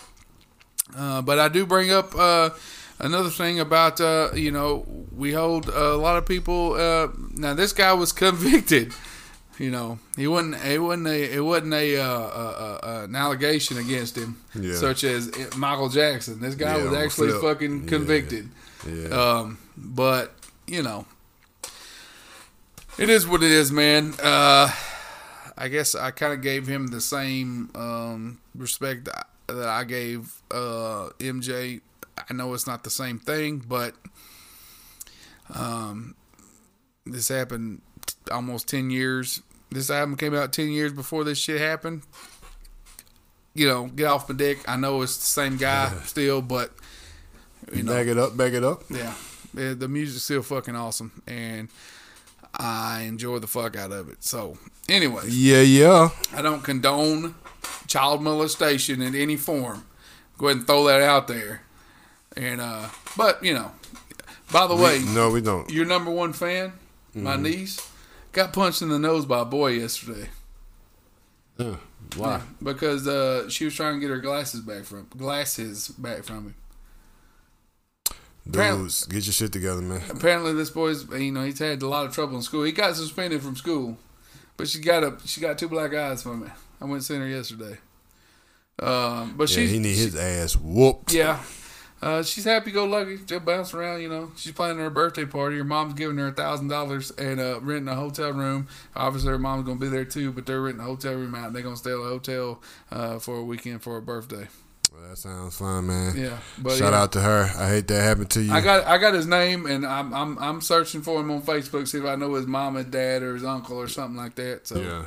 [0.96, 2.50] uh, but I do bring up uh,
[3.00, 6.74] another thing about uh, you know we hold a lot of people.
[6.74, 8.94] Uh, now this guy was convicted.
[9.60, 10.56] You know, he wasn't.
[10.66, 11.36] It wasn't a.
[11.36, 14.74] It wasn't a, uh, uh, an allegation against him, Yeah.
[14.76, 16.40] such as Michael Jackson.
[16.40, 18.50] This guy Yeah, was actually fucking convicted.
[18.88, 19.10] Yeah.
[19.10, 20.34] Um, but
[20.66, 21.06] you know,
[22.98, 24.14] it is what it is, man.
[24.22, 24.72] Uh,
[25.58, 29.08] I guess I kind of gave him the same um, respect
[29.48, 31.82] that I gave uh, MJ.
[32.30, 33.94] I know it's not the same thing, but
[35.54, 36.16] um,
[37.06, 39.42] this happened t- almost ten years.
[39.70, 42.04] This album came out ten years before this shit happened.
[43.54, 44.60] You know, get off my dick.
[44.68, 46.72] I know it's the same guy still, but
[47.74, 48.84] you know, back it up, back it up.
[48.90, 49.14] Yeah,
[49.54, 51.68] the music's still fucking awesome, and
[52.56, 54.24] I enjoy the fuck out of it.
[54.24, 54.58] So,
[54.90, 55.24] anyway.
[55.28, 56.10] Yeah, yeah.
[56.34, 57.36] I don't condone
[57.88, 59.86] child molestation in any form.
[60.38, 61.62] Go ahead and throw that out there.
[62.36, 62.88] And uh,
[63.18, 63.72] but you know,
[64.52, 65.70] by the way, no, we don't.
[65.70, 66.74] your number one fan,
[67.14, 67.44] my Mm-hmm.
[67.44, 67.90] niece,
[68.32, 70.30] got punched in the nose by a boy yesterday.
[71.60, 71.76] Uh,
[72.16, 72.42] why?
[72.64, 76.56] Because uh, she was trying to get her glasses back from glasses back from him.
[78.50, 80.02] Dudes, get your shit together, man.
[80.10, 82.64] apparently this boy's you know he's had a lot of trouble in school.
[82.64, 83.98] He got suspended from school,
[84.58, 86.52] but she got a she got two black eyes from it.
[86.82, 87.78] I went and seen her yesterday.
[88.80, 91.14] Um, but Yeah, she's he need his ass whooped.
[91.14, 91.40] yeah.
[92.02, 94.02] Uh, she's happy go lucky, just bouncing around.
[94.02, 95.58] You know, she's planning her birthday party.
[95.60, 98.68] Her mom's giving her a thousand dollars and uh, renting a hotel room.
[98.96, 101.48] Obviously, her mom's gonna be there too, but they're renting a hotel room out.
[101.48, 102.60] and They're gonna stay at a hotel
[102.92, 104.48] uh, for a weekend for her birthday.
[104.92, 106.18] Well, that sounds fun, man.
[106.18, 107.02] Yeah, but Shout yeah.
[107.02, 107.50] out to her.
[107.58, 108.52] I hate that happened to you.
[108.52, 111.88] I got I got his name, and I'm I'm I'm searching for him on Facebook,
[111.88, 114.68] see if I know his mom and dad or his uncle or something like that.
[114.68, 115.06] So yeah,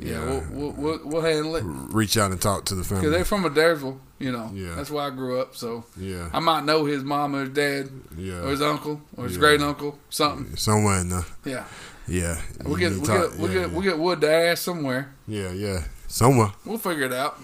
[0.00, 0.24] yeah.
[0.24, 3.08] we'll, we'll, we'll we'll handle it Reach out and talk to the family.
[3.08, 3.46] because family.
[3.50, 4.50] they're from Adairsville, you know.
[4.52, 4.74] Yeah.
[4.74, 5.54] that's where I grew up.
[5.54, 6.28] So Yeah.
[6.32, 8.40] I might know his mom or his dad Yeah.
[8.42, 9.40] or his uncle or his Yeah.
[9.40, 10.56] great uncle, something.
[10.56, 11.24] Somewhere in there.
[11.44, 11.64] Yeah,
[12.08, 12.40] Yeah.
[12.64, 14.30] we You get need we to talk- get we yeah, get we get wood to
[14.30, 15.14] ass somewhere.
[15.28, 15.84] Yeah, yeah.
[16.08, 16.50] Somewhere.
[16.64, 17.38] We'll figure it out.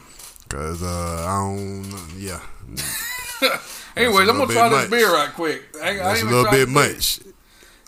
[0.48, 1.84] Cause uh, I don't.
[2.16, 2.40] Yeah.
[3.96, 5.62] Anyways, I'm gonna try bit this beer right quick.
[5.82, 7.20] I, I That's ain't a little bit much.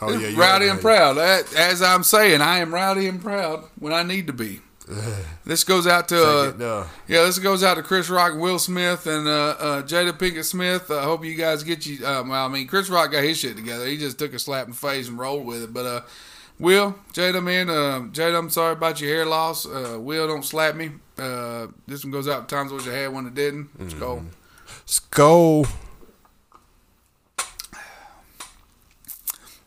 [0.01, 1.19] Oh yeah, rowdy right, and proud.
[1.19, 4.61] As I'm saying, I am rowdy and proud when I need to be.
[5.45, 8.59] this goes out to uh, it, uh, yeah, this goes out to Chris Rock, Will
[8.59, 10.91] Smith, and uh, uh, Jada Pinkett Smith.
[10.91, 12.05] I hope you guys get you.
[12.05, 13.87] Uh, well, I mean, Chris Rock got his shit together.
[13.87, 15.75] He just took a slap in the face and rolled with it.
[15.75, 16.01] But uh,
[16.59, 19.65] Will, Jada, man, uh, Jada, I'm sorry about your hair loss.
[19.65, 20.91] Uh, Will, don't slap me.
[21.17, 23.69] Uh, this one goes out times wish I had one that didn't.
[23.79, 24.25] Let's go.
[24.67, 25.65] Let's go.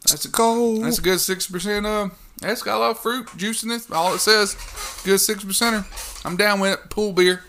[0.03, 0.81] That's a Skull.
[0.81, 1.85] That's a good six percent.
[1.85, 3.89] Uh, that's got a lot of fruit, juice in it.
[3.91, 4.55] All it says,
[5.05, 5.85] good six percenter.
[6.25, 6.89] I'm down with it.
[6.89, 7.43] Pool beer.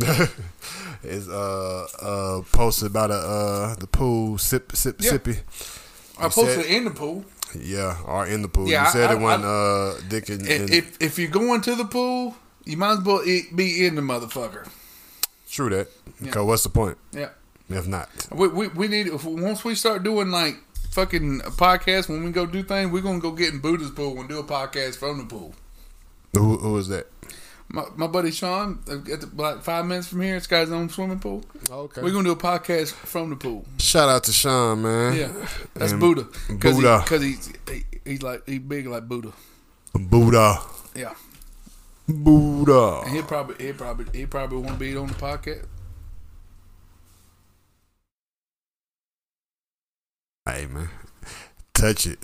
[1.04, 5.12] is uh uh posted about a uh the pool sip sip Yeah.
[5.12, 5.40] sippy.
[6.18, 7.24] I You posted said- it in the pool.
[7.58, 8.68] Yeah, or in the pool.
[8.68, 11.30] Yeah, you said I- it when I- uh Dick and, If, and if if you're
[11.30, 13.22] going to the pool, you might as well
[13.54, 14.66] be in the motherfucker.
[15.50, 15.88] true that.
[16.20, 16.30] Yeah.
[16.30, 17.30] Cause what's the point Yeah.
[17.68, 18.08] if not?
[18.30, 20.56] We we, we need if, once we start doing like
[20.90, 24.28] fucking podcasts when we go do things, we're gonna go get in Buddha's pool and
[24.28, 25.54] do a podcast from the pool.
[26.34, 27.06] Who who is that?
[27.68, 30.72] My, my buddy Sean, uh, at the, like five minutes from here, it's got his
[30.72, 31.42] own swimming pool.
[31.70, 32.02] Okay.
[32.02, 33.64] We're gonna do a podcast from the pool.
[33.78, 35.16] Shout out to Sean, man.
[35.16, 35.32] Yeah,
[35.74, 36.24] that's And Buddha.
[36.58, 37.00] Cause Buddha.
[37.02, 39.32] because he's he, he's like he's big like Buddha.
[39.94, 40.60] Buddha.
[40.94, 41.14] Yeah,
[42.06, 43.02] Buddha.
[43.06, 45.66] and he'll probably he probably he probably won't be on the podcast.
[50.44, 50.88] Hey man,
[51.72, 52.18] touch it.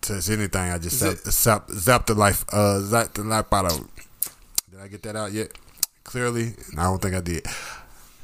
[0.00, 0.60] Touch anything.
[0.70, 2.44] I just zap, zap, zap the life.
[2.50, 3.88] Uh, zap the life out of.
[4.74, 5.52] Did I get that out yet?
[6.02, 7.44] Clearly, I don't think I did.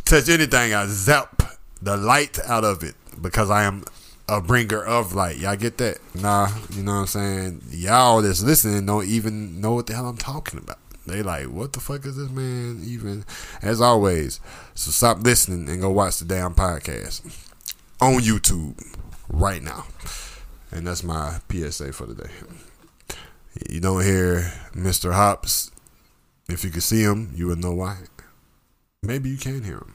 [0.05, 1.43] Touch anything, I zap
[1.81, 3.85] the light out of it because I am
[4.29, 5.37] a bringer of light.
[5.37, 5.99] Y'all get that?
[6.13, 7.63] Nah, you know what I'm saying.
[7.71, 10.79] Y'all that's listening don't even know what the hell I'm talking about.
[11.07, 13.25] They like, what the fuck is this man even?
[13.63, 14.41] As always,
[14.75, 17.23] so stop listening and go watch the damn podcast
[18.01, 18.75] on YouTube
[19.29, 19.87] right now.
[20.73, 22.31] And that's my PSA for the day.
[23.69, 25.13] You don't hear Mr.
[25.13, 25.71] Hops.
[26.53, 27.97] If you could see him, you would know why.
[29.03, 29.95] Maybe you can hear him.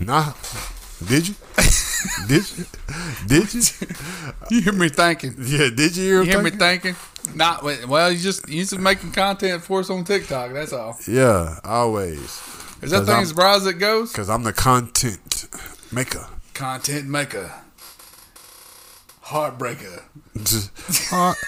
[0.00, 0.34] Nah,
[1.06, 1.34] did you?
[2.28, 2.64] did you?
[3.26, 3.62] Did you?
[4.50, 5.34] you hear me thinking?
[5.38, 6.22] Yeah, did you hear?
[6.22, 6.42] You hear thinking?
[6.44, 6.96] me thinking?
[7.34, 8.12] Not well.
[8.12, 10.52] You just you just making content for us on TikTok.
[10.52, 10.98] That's all.
[11.08, 12.20] Yeah, always.
[12.82, 14.12] Is that thing I'm, as broad as it goes?
[14.12, 15.48] Because I'm the content
[15.90, 16.26] maker.
[16.52, 17.50] Content maker
[19.24, 20.02] heartbreaker,
[21.10, 21.38] Heart-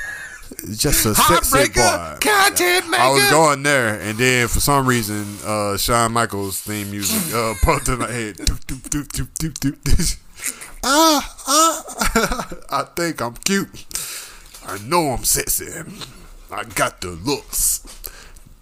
[0.76, 2.16] Just a sexy boy.
[2.20, 3.02] content maker.
[3.02, 7.54] I was going there, and then for some reason, uh, Shawn Michaels' theme music uh,
[7.62, 8.36] popped in my head.
[10.84, 12.48] Ah, ah.
[12.70, 13.84] I think I'm cute.
[14.66, 15.66] I know I'm sexy.
[16.50, 17.80] I got the looks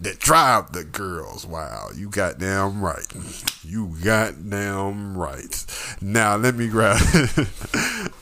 [0.01, 1.95] that drive the girls wild.
[1.95, 3.05] You got damn right.
[3.63, 5.65] You got damn right.
[6.01, 6.99] Now let me grab.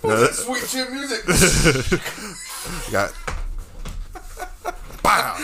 [0.06, 1.24] Now, Sweet chin music.
[2.92, 3.14] got.
[5.02, 5.38] Bow.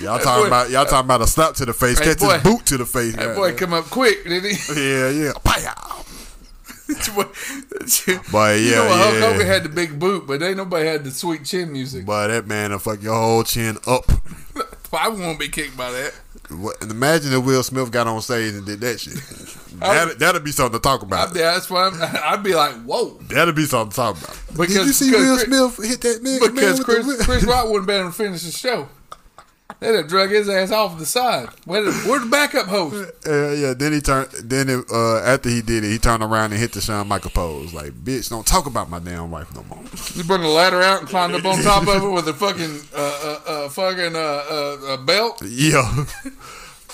[0.00, 2.34] Y'all talking boy- about y'all talking about a slap to the face, Hey, catch boy.
[2.34, 3.14] his boot to the face.
[3.16, 4.74] that boy come up quick, didn't he?
[4.80, 5.32] yeah, yeah.
[5.44, 6.04] Pow.
[7.16, 7.32] but
[8.32, 9.20] But you yeah, know, Hulk yeah.
[9.32, 12.06] Hogan had the big boot, but ain't nobody had the sweet chin music.
[12.06, 14.10] But that man will fuck your whole chin up.
[14.92, 16.12] I won't be kicked by that.
[16.50, 19.14] What, imagine if Will Smith got on stage and did that shit.
[19.80, 21.28] That'd, that'd be something to talk about.
[21.30, 23.18] I'd, that's why I'm, I'd be like, whoa.
[23.28, 24.40] That'd be something to talk about.
[24.56, 26.38] Because- did you see Will Chris- Smith hit that man?
[26.40, 28.88] Because man Chris, the, Chris Rock wouldn't been able to finish the show.
[29.80, 31.48] They'd have drug his ass off the side.
[31.64, 33.12] Where the, where the backup host?
[33.26, 34.30] Uh, yeah, then he turned.
[34.42, 37.30] Then it, uh, after he did it, he turned around and hit the Shawn Michael
[37.30, 37.74] pose.
[37.74, 39.82] Like, bitch, don't talk about my damn wife no more.
[40.14, 42.80] He brought the ladder out and climbed up on top of it with a fucking
[42.94, 45.42] uh, uh, uh, fucking uh, uh, belt.
[45.44, 46.04] Yeah,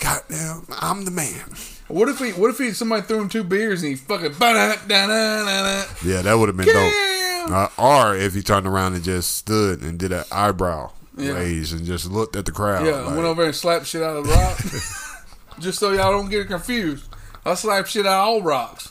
[0.00, 1.54] goddamn, I'm the man.
[1.88, 2.30] What if he?
[2.30, 2.72] What if he?
[2.72, 4.32] Somebody threw him two beers and he fucking.
[4.40, 6.92] Yeah, that would have been dope.
[7.52, 11.32] Uh, or if he turned around and just stood and did an eyebrow Yeah.
[11.32, 12.86] raise and just looked at the crowd.
[12.86, 14.58] Yeah, like, went over and slapped shit out of the rock.
[15.60, 17.06] Just so y'all don't get confused.
[17.44, 18.88] I slap shit out of all rocks.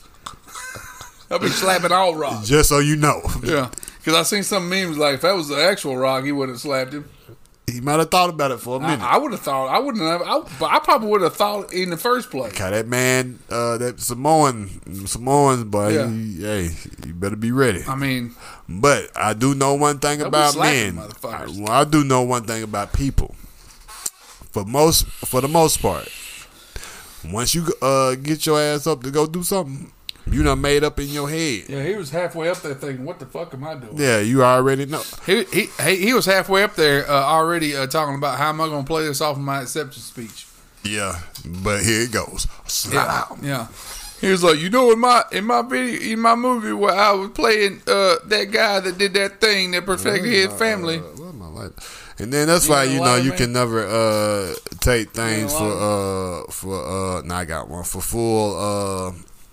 [1.30, 2.46] I'll be slapping all rocks.
[2.46, 5.56] Just so you know, Yeah, because I seen some memes like if that was the
[5.56, 7.08] actual rock, he wouldn't have slapped him.
[7.70, 9.00] He might have thought about it for a minute.
[9.00, 9.68] I, I would have thought.
[9.68, 10.20] I wouldn't have.
[10.22, 12.52] I, but I probably would have thought in the first place.
[12.58, 16.08] God, that man, uh, that Samoan, Samoans, boy, Yeah.
[16.10, 16.70] he- hey,
[17.06, 17.82] you better be ready.
[17.86, 18.34] I mean,
[18.68, 20.98] But I do know one thing about men.
[20.98, 23.34] I, well, I do know one thing about people.
[24.50, 26.08] For most, for the most part,
[27.30, 29.92] once you uh get your ass up to go do something,
[30.26, 31.64] you done made up in your head.
[31.68, 34.42] yeah, he was halfway up there thinking, "What the fuck am I doing?" Yeah, you
[34.44, 35.02] already know.
[35.26, 38.60] He he he, he was halfway up there uh, already uh, talking about how am
[38.60, 40.46] I going to play this off of my acceptance speech.
[40.84, 41.20] Yeah,
[41.62, 42.46] but here it goes.
[42.92, 43.66] Yeah, yeah.
[44.20, 47.10] He was like, you know, in my in my video, in my movie where I
[47.12, 50.98] was playing uh, that guy that did that thing that perfected his family.
[50.98, 51.72] Uh, what am I like?
[52.18, 53.38] And then that's why you know you man?
[53.38, 57.22] can never uh take things for uh for uh.
[57.22, 59.12] No, I got one for full uh.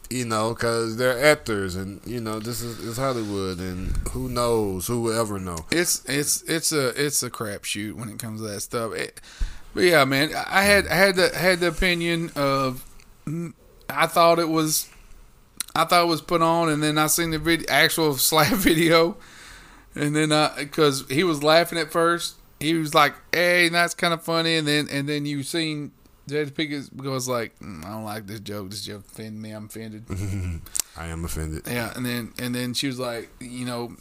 [0.10, 4.88] You know, because they're actors, and you know this is it's Hollywood, and who knows,
[4.88, 5.58] who will ever know.
[5.72, 8.94] It's it's it's a it's a crapshoot when it comes to that stuff.
[8.94, 9.22] It,
[9.76, 12.84] but yeah, man, I had I had the had the opinion of
[13.26, 13.54] mm,
[13.88, 14.90] I thought it was
[15.76, 19.18] I thought it was put on, and then I seen the video, actual slap video,
[19.96, 24.24] and then because he was laughing at first, he was like, "Hey, that's kind of
[24.24, 25.92] funny," and then and then you seen
[26.32, 28.70] Jada Pinkett goes like, mm, "I don't like this joke.
[28.70, 29.52] This joke offended me.
[29.52, 30.04] I'm offended."
[30.98, 31.64] I am offended.
[31.68, 33.96] Yeah, and then and then she was like, you know,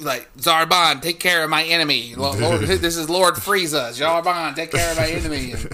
[0.00, 2.14] like Zarbon, take care of my enemy.
[2.16, 3.90] Lo- Lord, this is Lord Frieza.
[3.92, 5.52] Zarbon, take care of my enemy.
[5.52, 5.68] And,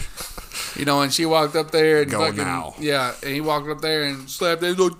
[0.76, 2.74] you know, and she walked up there and Go fucking, now.
[2.78, 4.78] yeah, and he walked up there and slapped it.
[4.78, 4.92] Like,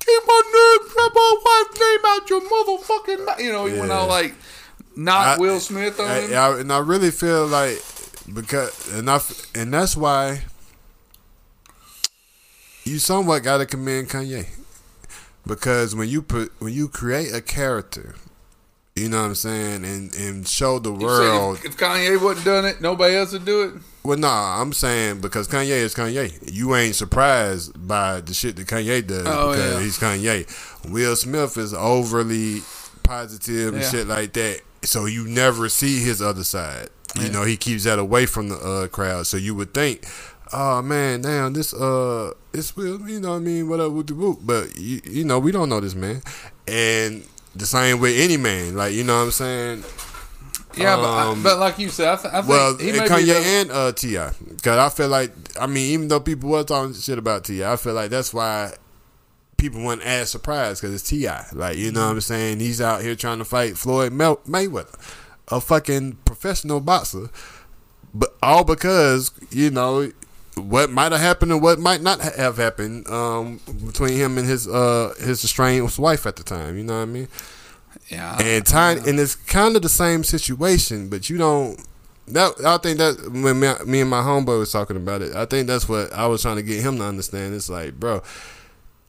[0.00, 3.40] keep my name, keep my wife's name out your motherfucking mouth.
[3.40, 3.98] You know, he went Yeah.
[3.98, 4.34] all like,
[4.96, 6.34] not I- Will Smith on I, him.
[6.34, 7.80] I- and I really feel like
[8.32, 9.20] because and I
[9.54, 10.42] and that's why
[12.84, 14.46] you somewhat got to commend Kanye
[15.46, 18.14] because when you put when you create a character,
[18.96, 21.58] you know what I'm saying, and and show the world.
[21.58, 23.74] if, if Kanye wasn't done it, nobody else would do it.
[24.04, 26.52] Well, nah, I'm saying because Kanye is Kanye.
[26.52, 29.80] You ain't surprised by the shit that Kanye does Oh, because yeah.
[29.80, 30.90] he's Kanye.
[30.90, 32.62] Will Smith is overly
[33.04, 33.90] positive and Yeah.
[33.90, 36.88] shit like that, so you never see his other side.
[37.20, 39.26] You know, he keeps that away from the uh, crowd.
[39.26, 40.06] So you would think,
[40.52, 44.14] oh man, damn, this uh, this Will, you know what I mean, whatever with the
[44.14, 44.38] whoop.
[44.42, 46.22] But you, you know, we don't know this man,
[46.66, 48.76] and the same with any man.
[48.76, 49.84] Like you know what I'm saying.
[50.74, 53.00] Yeah, but, I, Um, but like you said, I, th- I think Well, he may
[53.00, 56.48] Kanye be the, and uh, T.I., because I feel like I mean, even though people
[56.48, 58.72] were talking shit about T.I., I feel like that's why
[59.58, 61.28] people weren't as surprised because it's Ti.
[61.54, 62.60] Like you know what I'm saying?
[62.60, 64.98] He's out here trying to fight Floyd Mel- Mayweather,
[65.52, 67.28] a fucking professional boxer,
[68.12, 70.10] but all because you know
[70.56, 74.66] what might have happened and what might not have happened um, between him and his
[74.66, 76.76] uh, his estranged wife at the time.
[76.76, 77.28] You know what I mean?
[78.08, 78.38] Yeah.
[78.40, 81.80] and time and it's kind of the same situation, but you don't.
[82.28, 85.44] That I think that when me, me and my homeboy was talking about it, I
[85.44, 87.54] think that's what I was trying to get him to understand.
[87.54, 88.22] It's like, bro,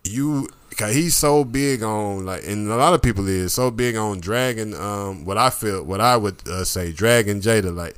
[0.04, 3.96] you, cause he's so big on like, and a lot of people is so big
[3.96, 4.74] on dragging.
[4.76, 7.96] Um, what I feel, what I would uh, say, dragging Jada like.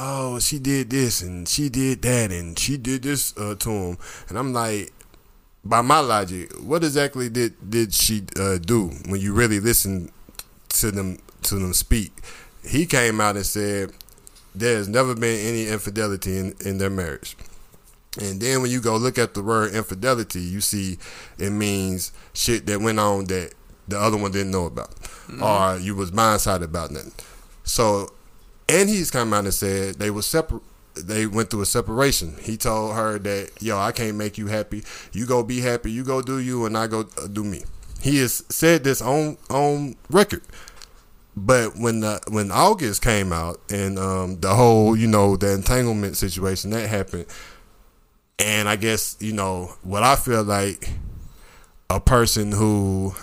[0.00, 3.98] Oh, she did this and she did that and she did this uh, to him,
[4.28, 4.92] and I'm like,
[5.64, 10.10] by my logic, what exactly did did she uh, do when you really listen
[10.70, 12.12] to them to them speak?
[12.64, 13.90] He came out and said
[14.54, 17.36] there's never been any infidelity in, in their marriage.
[18.20, 20.98] And then when you go look at the word infidelity, you see
[21.38, 23.54] it means shit that went on that
[23.88, 24.90] the other one didn't know about,
[25.40, 27.12] or you was blindsided about nothing.
[27.64, 28.12] So,
[28.68, 30.62] and he's come out and said they were separate.
[30.94, 32.36] They went through a separation.
[32.40, 34.82] He told her that, yo, I can't make you happy.
[35.12, 35.92] You go be happy.
[35.92, 37.62] You go do you, and I go uh, do me.
[38.00, 40.42] He has said this on on record.
[41.36, 46.16] But when the when August came out and um, the whole you know the entanglement
[46.16, 47.26] situation that happened,
[48.38, 50.90] and I guess you know what I feel like
[51.90, 53.14] a person who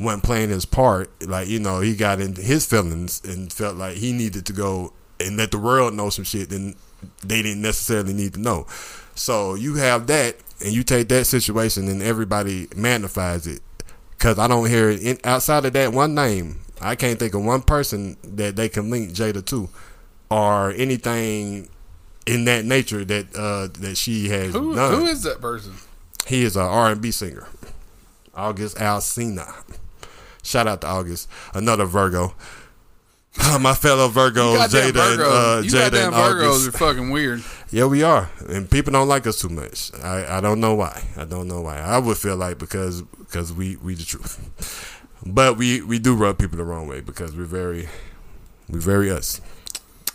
[0.00, 3.96] wasn't playing his part, like you know he got into his feelings and felt like
[3.96, 6.74] he needed to go and let the world know some shit then
[7.24, 8.66] they didn't necessarily need to know.
[9.14, 13.60] So you have that, and you take that situation, and everybody magnifies it.
[14.18, 16.60] Cause I don't hear it in, outside of that one name.
[16.80, 19.68] I can't think of one person that they can link Jada to,
[20.30, 21.68] or anything
[22.28, 24.94] in that nature that uh, that she has who, done.
[24.94, 25.74] who is that person?
[26.26, 27.48] He is a R and B singer,
[28.34, 29.54] August Alsina.
[30.42, 32.34] Shout out to August, another Virgo.
[33.60, 35.58] My fellow Virgos, Jada and Virgos.
[35.58, 36.68] uh, you Jada and Virgos August.
[36.68, 37.42] are fucking weird.
[37.70, 39.92] Yeah, we are, and people don't like us too much.
[40.02, 41.04] I, I don't know why.
[41.16, 41.78] I don't know why.
[41.78, 46.38] I would feel like because because we we the truth, but we we do rub
[46.38, 47.88] people the wrong way because we're very
[48.68, 49.40] we're very us.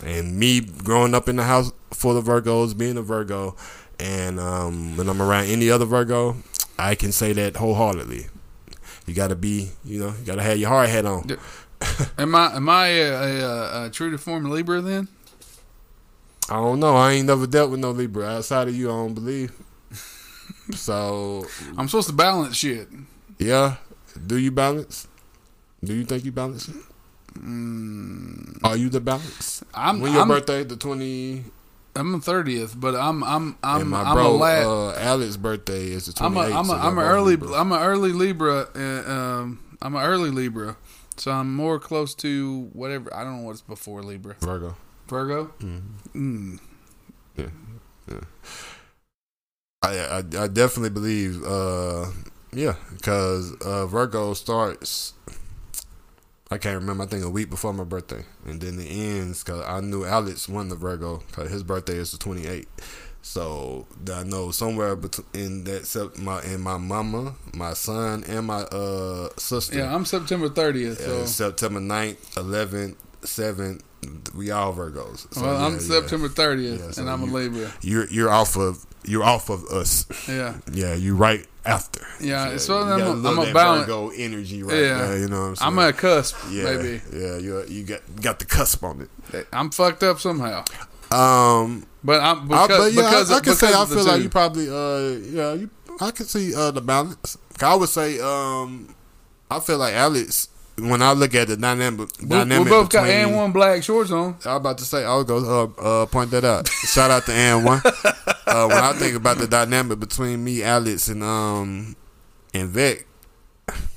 [0.04, 3.56] And me growing up in the house full of Virgos, being a Virgo,
[3.98, 6.36] and um, when I'm around any other Virgo,
[6.78, 8.26] I can say that wholeheartedly.
[9.06, 11.36] You got to be, you know, you got to have your hard hat on.
[12.18, 15.08] Am I am I a, a, a, true to form Libra then?
[16.48, 16.96] I don't know.
[16.96, 18.88] I ain't never dealt with no Libra outside of you.
[18.90, 19.52] I don't believe.
[20.72, 21.44] So
[21.76, 22.88] I'm supposed to balance shit.
[23.38, 23.76] Yeah.
[24.26, 25.06] Do you balance?
[25.82, 26.76] Do you think you balance it?
[28.62, 29.60] Are you the balance?
[29.60, 29.66] Mm.
[29.74, 31.44] I'm when your I'm, birthday, the twenty,
[31.96, 35.36] I'm the thirtieth, but I'm I'm I'm and my I'm bro a la- uh, Alex's
[35.36, 36.54] birthday is the twenty eighth.
[36.54, 38.66] I'm a I'm an early I'm an early Libra.
[38.74, 40.76] Uh, um, I'm an early Libra,
[41.16, 43.14] so I'm more close to whatever.
[43.14, 44.34] I don't know what's before Libra.
[44.40, 44.76] Virgo.
[45.08, 45.52] Virgo.
[45.60, 46.58] Mm-hmm.
[47.38, 47.48] Mm.
[49.82, 51.44] I, I I definitely believe.
[51.44, 52.06] uh
[52.52, 55.12] Yeah, because uh, Virgo starts.
[56.50, 57.04] I can't remember.
[57.04, 60.48] I think a week before my birthday, and then it ends because I knew Alex
[60.48, 62.68] won the Virgo because his birthday is the twenty eighth.
[63.22, 64.92] So I know somewhere
[65.32, 69.78] in that my and my mama, my son, and my uh sister.
[69.78, 71.00] Yeah, I'm September thirtieth.
[71.00, 73.80] uh, September 9th, 11th, 7th.
[74.34, 75.32] We all Virgos.
[75.34, 75.78] So, well, yeah, I'm yeah.
[75.78, 77.72] September thirtieth, Yeah, so and I'm a you- Libra.
[77.80, 80.04] You're you're off of you're off of us.
[80.28, 82.06] Yeah, Yeah, you right after.
[82.20, 84.98] Yeah, so you I'm got a- I'm a balance- Virgo energy right Yeah.
[85.06, 85.18] there.
[85.18, 85.72] You know what I'm saying?
[85.72, 87.02] I'm at a cusp, yeah, baby.
[87.12, 89.00] Yeah, you you got got the cusp on
[89.32, 89.46] it.
[89.52, 90.64] I'm fucked up somehow,
[91.10, 94.22] Um, but I'm I, because, but yeah, because I, I can say I feel like
[94.22, 97.38] you probably uh yeah you I can see uh the balance.
[97.60, 98.94] I would say um
[99.50, 103.04] I feel like Alex when I look at the dynamic we, we dynamic both got
[103.04, 104.36] between, and one black shorts on.
[104.44, 106.68] I was about to say, I was going to uh, uh, point that out.
[106.68, 107.80] Shout out to Ann One.
[108.46, 111.96] Uh, when I think about the dynamic between me, Alex, and um
[112.52, 113.06] and Vic,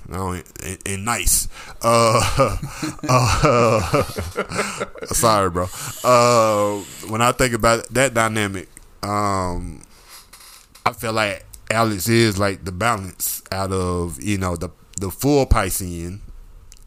[0.08, 0.43] no, and,
[0.86, 1.48] and nice.
[1.82, 2.58] Uh,
[3.10, 4.04] uh,
[5.06, 5.68] sorry, bro.
[6.04, 6.80] Uh,
[7.10, 8.70] when I think about that dynamic,
[9.04, 9.82] um,
[10.86, 14.70] I feel like Alex is like the balance out of you know the
[15.00, 16.22] the full Piscean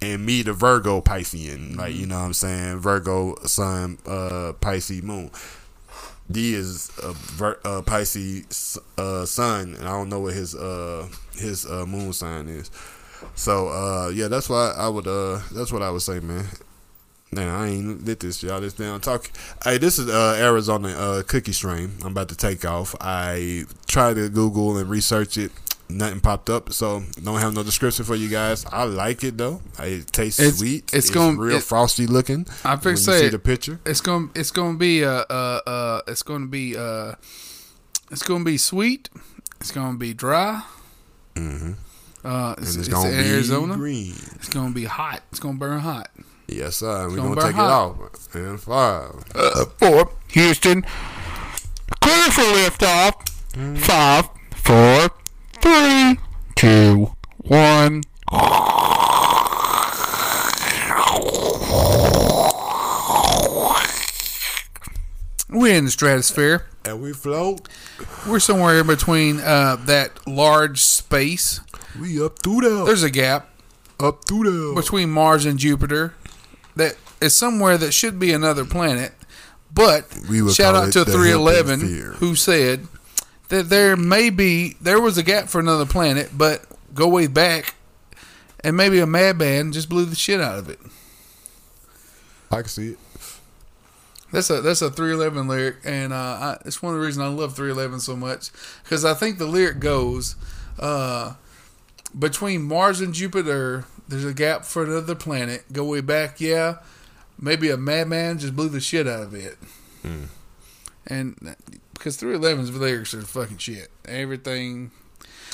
[0.01, 1.77] and me the Virgo Piscean.
[1.77, 2.79] Like, you know what I'm saying?
[2.79, 5.31] Virgo Sun, uh, Pisces Moon.
[6.31, 11.67] D is a uh, Pisces uh, Sun, and I don't know what his uh, his
[11.67, 12.71] uh, moon sign is.
[13.35, 16.47] So uh, yeah, that's why I would uh, that's what I would say, man.
[17.33, 19.31] Now I ain't lit this y'all this down talk.
[19.65, 21.97] Hey, this is uh, Arizona cookie stream.
[22.03, 22.95] I'm about to take off.
[23.01, 25.53] I tried to Google and research it.
[25.91, 28.65] Nothing popped up, so don't have no description for you guys.
[28.71, 29.61] I like it though.
[29.79, 30.91] It tastes It's- sweet.
[30.93, 32.47] it's gonna- real it- frosty looking.
[32.65, 33.81] I when you say see the picture.
[33.85, 37.15] It's gonna it's gonna be uh uh uh it's gonna be uh
[38.11, 39.09] It's gonna be sweet.
[39.61, 40.63] It's gonna be dry.
[41.37, 41.73] Mm-hmm.
[42.25, 43.75] Uh, it's, And it's, it's gonna in be Arizona.
[43.77, 44.15] green.
[44.35, 45.23] It's gonna be hot.
[45.31, 46.11] It's gonna burn hot.
[46.49, 47.09] Yes, sir.
[47.09, 47.97] We're gonna gonna, take hot.
[47.97, 48.35] it off.
[48.35, 49.25] And five.
[49.35, 50.85] Uh, four, Houston.
[52.01, 53.15] Clear for liftoff.
[53.79, 55.11] Five, four,
[55.61, 56.19] three,
[56.57, 58.03] two, one.
[65.49, 66.67] We're in the stratosphere.
[66.85, 67.69] And we float.
[68.27, 71.61] We're somewhere in between uh, that large space.
[72.01, 72.85] We up through there.
[72.85, 73.51] There's a gap
[73.99, 74.75] up through there.
[74.81, 76.15] between Mars and Jupiter
[76.77, 79.13] that is somewhere that should be another planet.
[79.73, 82.87] But We shout out to 311 who said
[83.51, 87.75] that there may be there was a gap for another planet, but go way back
[88.63, 90.79] and maybe a madman just blew the shit out of it.
[92.51, 92.99] I can see it.
[94.33, 97.29] That's a that's a 311 lyric, and uh, I, it's one of the reasons I
[97.29, 98.51] love 311 so much
[98.85, 100.37] because I think the lyric goes
[100.79, 101.35] uh,
[102.17, 103.87] between Mars and Jupiter.
[104.07, 105.65] There's a gap for another planet.
[105.73, 106.79] Go way back, yeah.
[107.41, 109.59] Maybe a madman just blew the shit out of it,
[111.07, 111.57] and
[112.01, 113.91] because 311's lyrics are fucking shit.
[114.07, 114.91] Everything.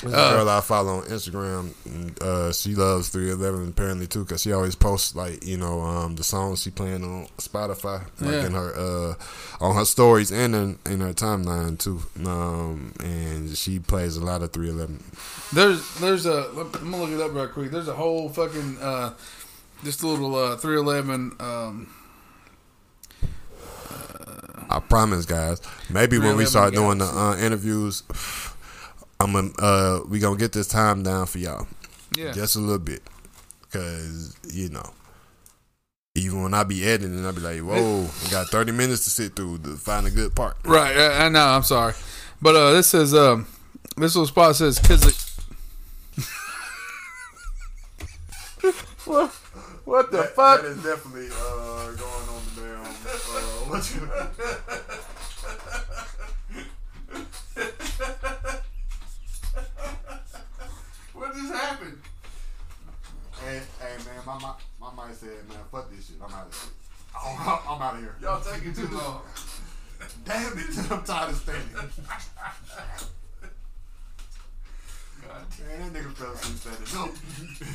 [0.01, 1.73] There's Uh, a girl I follow on Instagram.
[1.85, 6.15] and, Uh, she loves 311 apparently too, because she always posts like you know um,
[6.15, 8.45] the songs she playing on Spotify, like Yeah.
[8.45, 9.13] in her uh,
[9.59, 12.03] on her stories and in, in her timeline too.
[12.23, 15.03] Um, and she plays a lot of 311.
[15.51, 17.71] There's there's a I'm gonna look it up real quick.
[17.71, 19.13] There's a whole fucking uh,
[19.83, 21.33] just a little uh, 311.
[21.39, 21.87] Um,
[24.69, 25.61] I promise, guys.
[25.89, 28.03] Maybe when we start doing the uh, interviews,
[29.19, 31.67] I'm gonna uh, we gonna get this time down for y'all.
[32.15, 32.31] yeah.
[32.31, 33.01] just a little bit,
[33.71, 34.91] cause you know,
[36.15, 39.35] even when I be editing, I be like, "Whoa, we got thirty minutes to sit
[39.35, 41.45] through to find a good part." Right, I, I know.
[41.45, 41.93] I'm sorry,
[42.41, 43.47] but uh, this is um,
[43.95, 45.03] this little spot says because
[49.05, 49.29] what,
[49.85, 50.63] what the fuck?
[50.63, 52.07] is definitely uh, going on the damn.
[53.67, 53.99] Uh, what you?
[61.13, 62.01] What just happened?
[63.43, 66.15] hey, hey, man, my my my mind said, "Man, fuck this shit.
[66.23, 66.71] I'm out of here.
[67.21, 69.21] I'm, I'm out of here." Y'all taking too long.
[70.23, 71.73] Damn it, I'm tired of standing.
[71.73, 71.89] God.
[75.67, 76.87] Man, that nigga fell asleep standing.
[76.93, 77.11] No.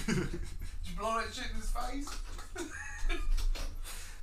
[0.07, 0.40] Did
[0.86, 2.09] you blow that shit in his face?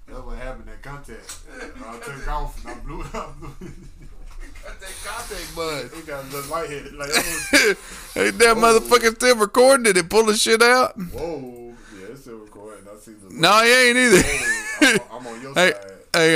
[0.10, 1.38] That's what happened at contact.
[1.86, 3.36] I took off and I blew it up.
[3.42, 5.90] That contact bud.
[5.96, 6.94] He got a little lightheaded.
[6.94, 7.10] Like,
[8.16, 8.56] Ain't that oh.
[8.56, 9.84] motherfucker still recording?
[9.84, 10.96] Did it pull the shit out?
[10.98, 11.74] whoa.
[12.00, 12.86] Yeah, it's still recording.
[12.92, 13.34] I see the.
[13.34, 14.22] No, he ain't either.
[14.22, 15.92] Whoa, I'm, I'm on your Hey, side.
[16.14, 16.36] hey,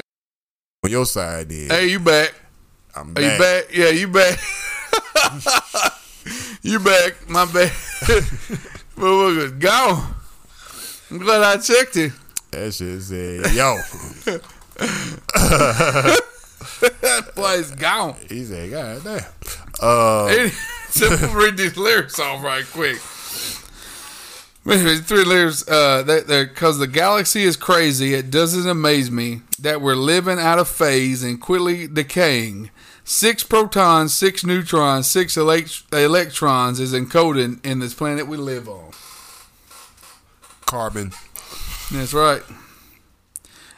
[0.84, 1.70] On your side, then.
[1.70, 2.34] hey, you back?
[2.96, 3.24] I'm back.
[3.24, 3.66] Are you back?
[3.76, 4.40] Yeah, you back.
[6.62, 7.30] you back.
[7.30, 7.72] My bad.
[8.96, 10.16] Motherfucker's gone.
[11.12, 12.12] I'm glad I checked it.
[12.54, 13.78] That shit said, yo.
[17.02, 18.16] That boy's gone.
[18.30, 19.24] he said, God damn.
[19.82, 20.50] Uh,
[20.90, 22.98] so read these lyrics off right quick.
[24.66, 28.14] Three lyrics, uh, because the galaxy is crazy.
[28.14, 32.70] It doesn't amaze me that we're living out of phase and quickly decaying.
[33.04, 38.92] Six protons, six neutrons, six elect- electrons is encoded in this planet we live on.
[40.66, 41.12] carbon.
[41.94, 42.42] That's right.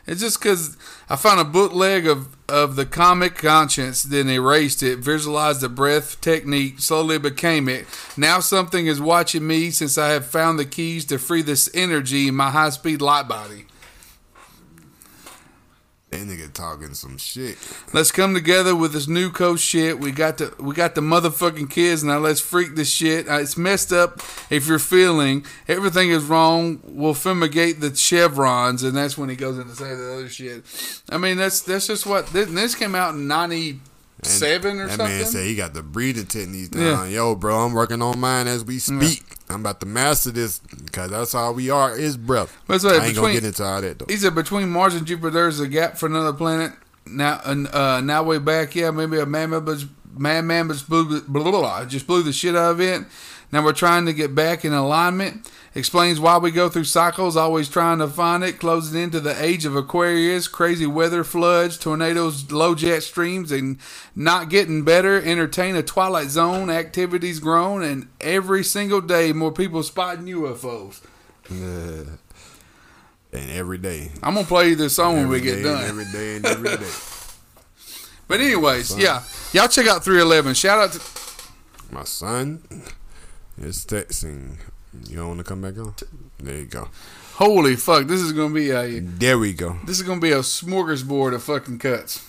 [0.07, 0.77] It's just because
[1.09, 6.21] I found a bootleg of, of the comic conscience, then erased it, visualized the breath
[6.21, 7.87] technique, slowly became it.
[8.15, 12.29] Now something is watching me since I have found the keys to free this energy
[12.29, 13.64] in my high speed light body.
[16.15, 17.57] That nigga talking some shit.
[17.91, 19.99] Let's come together with this new coast shit.
[19.99, 22.19] We got the we got the motherfucking kids now.
[22.19, 23.27] Let's freak this shit.
[23.27, 24.19] Uh, it's messed up.
[24.49, 29.57] If you're feeling everything is wrong, we'll fumigate the chevrons, and that's when he goes
[29.57, 30.63] in to say the other shit.
[31.09, 33.27] I mean, that's that's just what this, this came out in
[34.25, 35.17] '97 or that something.
[35.17, 36.81] man said he got the breathing techniques down.
[37.11, 37.17] Yeah.
[37.17, 39.23] Yo, bro, I'm working on mine as we speak.
[39.49, 42.55] I'm about to master this because that's how we are is breath.
[42.67, 44.05] That's right, I ain't between- gonna get into all that though.
[44.09, 46.71] He said between Mars and Jupiter, there's a gap for another planet.
[47.07, 49.83] Now, uh, now way back, yeah, maybe a man, but
[50.17, 53.03] man, man, but blah, blah, blah, just blew the shit out of it.
[53.55, 55.49] Now we're trying to get back in alignment.
[55.73, 58.59] Explains why we go through cycles, always trying to find it.
[58.59, 63.77] Closes into the age of Aquarius, crazy weather, floods, tornadoes, low jet streams, and
[64.13, 65.21] not getting better.
[65.21, 70.99] Entertain a twilight zone, activities grown, and every single day more people spotting UFOs.
[71.49, 72.19] And
[73.31, 74.11] every day.
[74.21, 75.81] I'm gonna play you this song when we get done.
[75.81, 76.91] Every day and every day.
[78.27, 79.21] But anyways, yeah,
[79.53, 80.55] y'all check out 311.
[80.55, 82.63] Shout out to My son
[83.57, 84.57] is texting.
[85.09, 85.93] You don't want to come back on?
[86.39, 86.87] There you go.
[87.33, 88.07] holy fuck.
[88.07, 89.77] This is gonna be a There we go.
[89.85, 92.23] this is gonna be a smorgasbord of fucking cuts.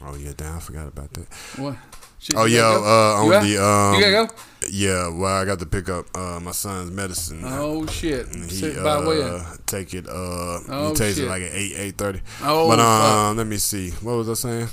[0.00, 1.26] Oh yeah, damn, I forgot about that.
[1.56, 1.76] What?
[2.20, 2.84] Shit, Oh yeah, go?
[2.84, 4.34] uh, on got- the um, you gotta go.
[4.70, 7.42] Yeah, well, I got to pick up uh, my son's medicine.
[7.44, 8.26] Oh shit!
[8.34, 9.42] And Sit by uh, when?
[9.66, 10.06] take it.
[10.08, 11.24] Uh, Oh, he takes shit.
[11.26, 12.20] it like at eight eight thirty.
[12.42, 13.12] Oh, but fuck.
[13.30, 13.90] um, let me see.
[14.02, 14.68] What was I saying?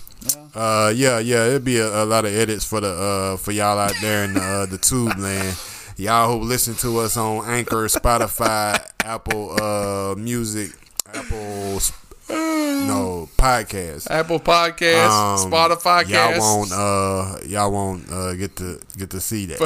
[0.55, 1.45] Uh, yeah, yeah.
[1.45, 4.33] It'd be a, a lot of edits for the uh for y'all out there in
[4.33, 5.55] the, uh, the tube land.
[5.97, 10.71] Y'all who listen to us on Anchor, Spotify, Apple uh Music,
[11.13, 11.79] Apple.
[12.27, 14.09] No podcast.
[14.09, 15.09] Apple Podcast,
[15.45, 19.59] Um, Spotify Y'all won't uh y'all won't uh get to get to see that.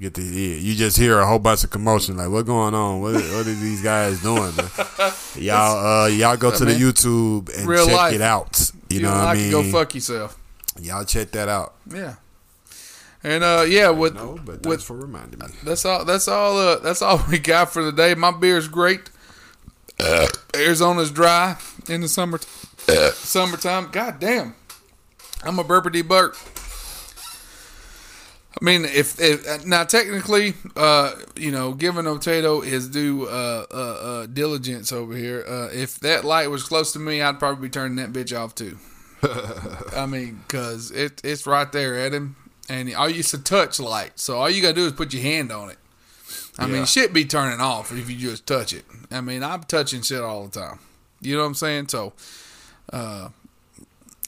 [0.00, 0.56] Get to yeah.
[0.58, 3.00] You just hear a whole bunch of commotion like what going on?
[3.00, 4.52] What what are these guys doing?
[5.36, 6.72] Y'all uh y'all go to the.
[6.72, 8.14] YouTube and Real check life.
[8.14, 8.70] it out.
[8.88, 9.50] You, You know what I mean?
[9.50, 10.38] go fuck yourself.
[10.80, 11.74] Y'all check that out.
[11.92, 12.14] Yeah.
[13.24, 15.46] And uh, yeah, with No, but with for reminding me.
[15.64, 16.04] That's all.
[16.04, 16.58] That's all.
[16.58, 18.14] Uh, that's all we got for today.
[18.14, 19.10] My beer's great.
[20.54, 21.56] Arizona's dry
[21.88, 22.38] in the summer.
[23.12, 23.90] summertime.
[23.90, 24.54] God damn.
[25.42, 26.36] I'm a burpity burp.
[28.60, 33.76] I mean, if, if now technically, uh, you know, giving Otato is due uh, uh,
[33.76, 35.44] uh, diligence over here.
[35.46, 38.56] Uh, if that light was close to me, I'd probably be turning that bitch off
[38.56, 38.78] too.
[39.96, 42.36] I mean, cause it it's right there at him,
[42.68, 45.50] and I used to touch light, so all you gotta do is put your hand
[45.52, 45.78] on it.
[46.58, 46.72] I Yeah.
[46.72, 48.84] mean, shit be turning off if you just touch it.
[49.10, 50.78] I mean, I'm touching shit all the time.
[51.20, 51.88] You know what I'm saying?
[51.88, 52.12] So,
[52.92, 53.28] uh,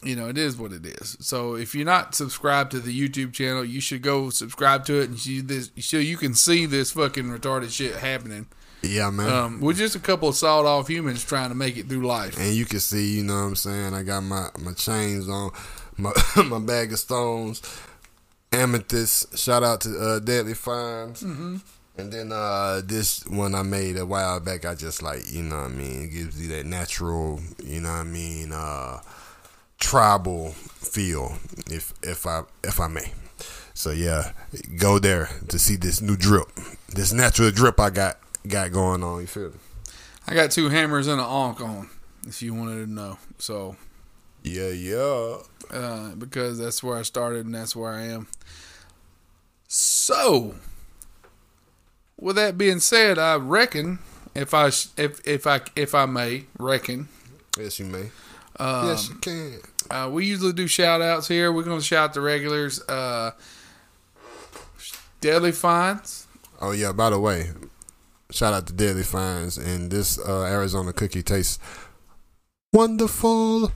[0.03, 1.17] you know, it is what it is.
[1.21, 5.11] So if you're not subscribed to the YouTube channel, you should go subscribe to it
[5.11, 8.47] and see this so you can see this fucking retarded shit happening.
[8.83, 9.31] Yeah, man.
[9.31, 12.39] Um, we're just a couple of sawed off humans trying to make it through life.
[12.39, 13.93] and you can see, you know what I'm saying?
[13.93, 15.51] I got my, my chains on,
[15.99, 16.13] my
[16.47, 17.61] my bag of stones,
[18.53, 19.39] amethyst.
[19.39, 21.23] Shout out to uh, Deadly Finds.
[21.23, 21.57] Mm-hmm.
[21.99, 25.57] And then uh, this one I made a while back, I just like, you know
[25.57, 26.05] what I mean?
[26.05, 29.01] It gives you that natural, you know what I mean, uh,
[29.79, 31.37] tribal feel,
[31.67, 33.13] if if I if I may.
[33.75, 34.33] So yeah,
[34.79, 36.49] go there to see this new drip,
[36.89, 39.21] this natural drip I got got going on.
[39.21, 39.57] You feel me?
[40.27, 41.91] I got two hammers and an ankh on,
[42.27, 43.19] if you wanted to know.
[43.39, 43.77] So,
[44.43, 45.37] Yeah, yeah.
[45.71, 48.27] uh, because that's where I started and that's where I am.
[49.69, 50.55] So,
[52.19, 53.99] with that being said, I reckon
[54.35, 54.67] if I
[54.97, 57.09] if if I if I may reckon,
[57.59, 58.11] Yes, you may.
[58.59, 59.59] um, yes, you can.
[59.91, 61.53] uh, we usually do shout outs here.
[61.53, 62.81] We're gonna shout the regulars.
[62.89, 63.33] Uh,
[65.21, 66.27] Deadly Finds.
[66.61, 66.93] Oh yeah.
[66.93, 67.51] By the way,
[68.31, 71.59] shout out to Deadly Finds, and this uh, Arizona cookie tastes
[72.73, 73.73] wonderful,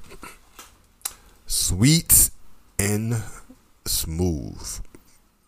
[1.55, 2.31] sweet
[2.79, 3.23] and
[3.85, 4.81] smooth.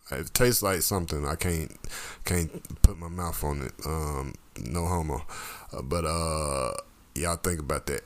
[0.09, 1.77] It tastes like something I can't
[2.23, 3.73] can't put my mouth on it.
[3.85, 5.25] Um, no homo,
[5.73, 6.71] uh, but uh,
[7.13, 8.03] y'all think about that.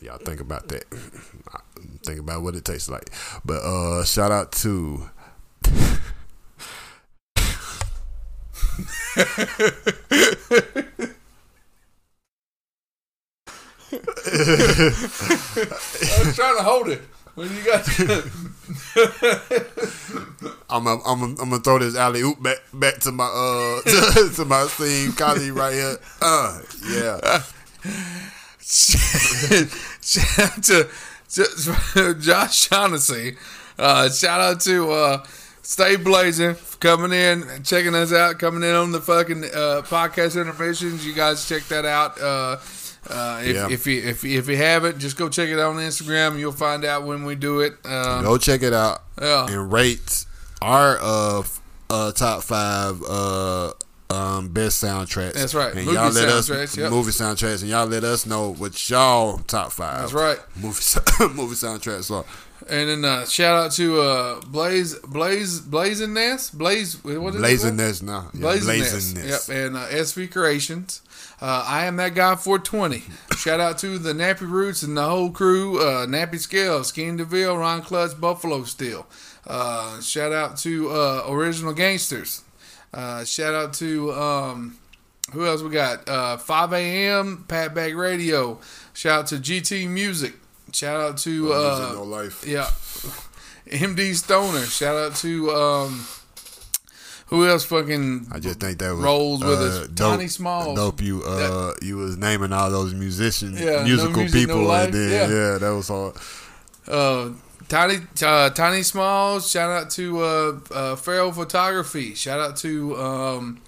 [0.00, 0.84] Y'all think about that.
[2.04, 3.10] Think about what it tastes like.
[3.44, 5.08] But uh, shout out to
[13.94, 14.90] I
[16.24, 17.02] was trying to hold it.
[17.34, 17.84] When you got
[20.70, 23.82] I'm a, I'm a, I'm gonna throw this alley oop back back to my uh
[23.82, 25.96] to, to my esteemed colleague right here.
[26.22, 27.42] Uh, yeah.
[28.60, 30.88] shout out to,
[31.30, 33.36] to Josh Shaughnessy.
[33.78, 35.24] Uh, shout out to uh,
[35.62, 40.40] Stay Blazing for coming in checking us out, coming in on the fucking uh, podcast
[40.40, 41.04] intermissions.
[41.04, 42.18] You guys check that out.
[43.08, 43.68] Uh, if, Yeah.
[43.70, 46.38] if you if you, if you haven't, just go check it out on Instagram.
[46.38, 47.74] You'll find out when we do it.
[47.84, 49.46] Um, Go check it out Yeah.
[49.46, 50.24] and rate
[50.62, 51.42] our uh
[51.90, 53.72] uh top five uh
[54.10, 55.34] um best soundtracks.
[55.34, 55.74] That's right.
[55.74, 56.90] And Movie y'all let soundtracks, us yep.
[56.90, 60.00] movie soundtracks, and y'all let us know what y'all top five.
[60.00, 60.38] That's right.
[60.56, 60.80] Movie
[61.34, 62.24] movie soundtracks are.
[62.66, 67.38] And then uh, shout out to uh, Blaze Blaze Blazing Nest Blaze what is it?
[67.38, 68.30] Blazing this now.
[68.32, 69.14] Yeah, Blazing Nest.
[69.14, 69.48] this.
[69.48, 71.02] Yep, and uh, SV Creations.
[71.40, 73.02] Uh, I am that guy 420.
[73.36, 75.80] Shout out to the Nappy Roots and the whole crew.
[75.80, 79.06] Uh, Nappy Scale, Skin DeVille, Ron Clutch, Buffalo Steel.
[79.46, 82.42] Uh, shout out to uh, Original Gangsters.
[82.92, 84.78] Uh, shout out to um,
[85.32, 86.08] who else we got?
[86.08, 87.44] Uh, 5 a.m.
[87.48, 88.60] Pat Bag Radio.
[88.94, 90.34] Shout out to GT Music.
[90.72, 92.46] Shout out to uh, Music, no life.
[92.46, 92.70] yeah.
[93.66, 94.64] MD Stoner.
[94.66, 96.06] Shout out to um
[97.26, 99.88] who else fucking I just think that was rolls with uh, us.
[99.94, 100.76] Tiny Smalls.
[100.78, 104.62] Dope, you uh, you was naming all those musicians, Yeah, no musical music, no people,
[104.68, 105.36] life, and then yeah.
[105.52, 105.58] yeah.
[105.58, 106.16] that was hard.
[106.88, 107.30] uh
[107.68, 109.50] Tiny uh, Tiny Smalls.
[109.50, 112.14] Shout out to uh, uh, Feral Photography.
[112.14, 113.62] Shout out to um,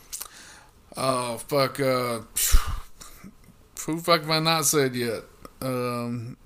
[0.99, 2.19] oh fuck, uh,
[3.87, 5.23] who fuck have I not said yet?
[5.63, 6.37] Um,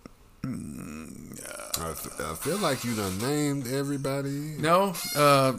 [0.45, 4.55] I, f- I feel like you done named everybody.
[4.59, 5.55] no, uh,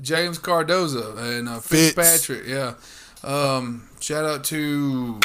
[0.00, 1.94] James Cardoza and uh, Fitz.
[1.94, 2.46] Fitzpatrick.
[2.46, 2.74] Yeah.
[3.22, 5.18] Um, shout out to.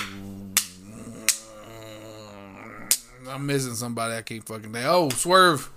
[3.29, 4.15] I'm missing somebody.
[4.15, 4.85] I can't fucking name.
[4.87, 5.69] Oh, Swerve.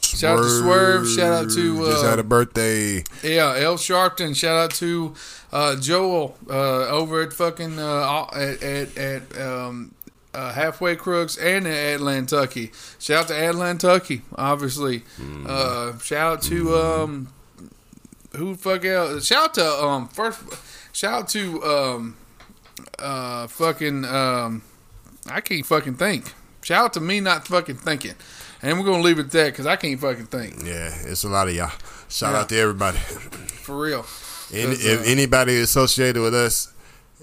[0.00, 1.08] Shout out to Swerve.
[1.08, 3.02] Shout out to, just uh, had a birthday.
[3.22, 4.36] Yeah, L Sharpton.
[4.36, 5.14] Shout out to
[5.52, 9.94] uh, Joel uh, over at fucking uh, at at, at um,
[10.32, 12.72] uh, halfway crooks and at Atlantucky.
[13.02, 15.02] Shout out to Atlantucky, obviously.
[15.46, 17.28] Uh, shout out to um,
[18.36, 19.26] who the fuck else?
[19.26, 20.40] Shout out to um first.
[20.92, 22.16] Shout out to um
[22.98, 24.62] uh fucking um
[25.30, 26.32] I can't fucking think.
[26.62, 28.14] Shout out to me not fucking thinking.
[28.62, 31.28] And we're gonna leave it at that because I can't fucking think Yeah, it's a
[31.28, 31.70] lot of y'all.
[32.08, 32.40] Shout Yeah.
[32.40, 32.98] out to everybody.
[33.62, 34.06] for real.
[34.52, 36.72] Any, if uh, anybody associated with us,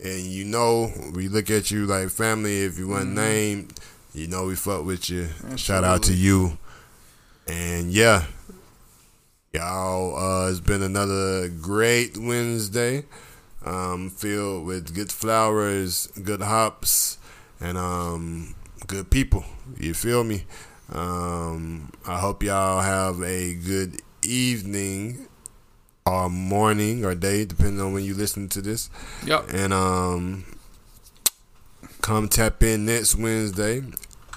[0.03, 2.64] and you know, we look at you like family.
[2.64, 2.93] If you Mm-hmm.
[2.93, 3.80] wasn't named,
[4.14, 5.30] you know we fuck with you.
[5.55, 6.57] Shout out to you.
[7.47, 8.26] And yeah,
[9.54, 10.18] y'all.
[10.18, 13.04] Uh, it's been another great Wednesday,
[13.64, 17.20] um, filled with good flowers, good hops,
[17.62, 18.56] and um,
[18.88, 19.45] good people.
[19.80, 20.45] You feel me?
[20.91, 25.28] Um, I hope y'all have a good evening
[26.06, 28.89] or morning or day, depending on when you listen to this.
[29.24, 29.49] Yep.
[29.54, 30.45] And um,
[32.01, 33.84] come tap in next Wednesday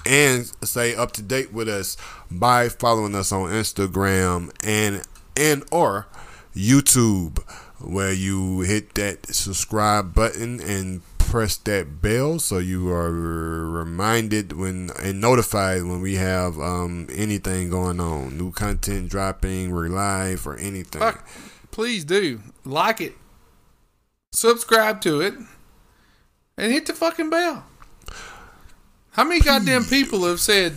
[0.07, 1.97] and stay up to date with us
[2.31, 5.03] by following us on Instagram and
[5.35, 6.07] and or
[6.55, 7.39] YouTube,
[7.79, 14.89] where you hit that subscribe button and press that bell so you are reminded when
[15.03, 20.55] and notified when we have um anything going on new content dropping we're live or
[20.55, 21.27] anything Fuck.
[21.77, 22.41] Please do.
[22.65, 23.15] Like it.
[24.31, 25.35] Subscribe to it.
[26.57, 27.65] And hit the fucking bell.
[29.17, 30.73] How many goddamn people have said,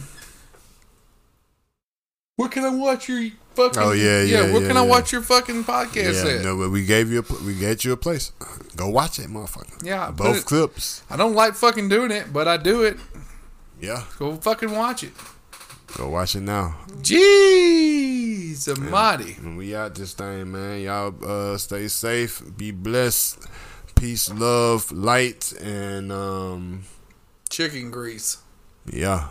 [2.36, 5.20] Where can I watch your fucking Oh, yeah, yeah, where yeah, can I watch your
[5.22, 6.44] fucking podcast Yeah, at?
[6.44, 8.32] no, but we gave you a, we get you a place.
[8.76, 9.84] Go watch it, motherfucker.
[9.84, 11.02] Yeah, both it- clips.
[11.10, 12.96] I don't like fucking doing it, but I do it.
[13.78, 15.12] Yeah, Go fucking watch it.
[15.96, 16.76] go watch it now.
[17.02, 18.68] Jeez.
[18.68, 20.80] And we out this thing, man.
[20.80, 23.38] Y'all uh, stay safe, be blessed,
[23.96, 26.82] peace, love, light, and um,
[27.50, 28.38] Chicken grease.
[28.90, 29.28] yeah.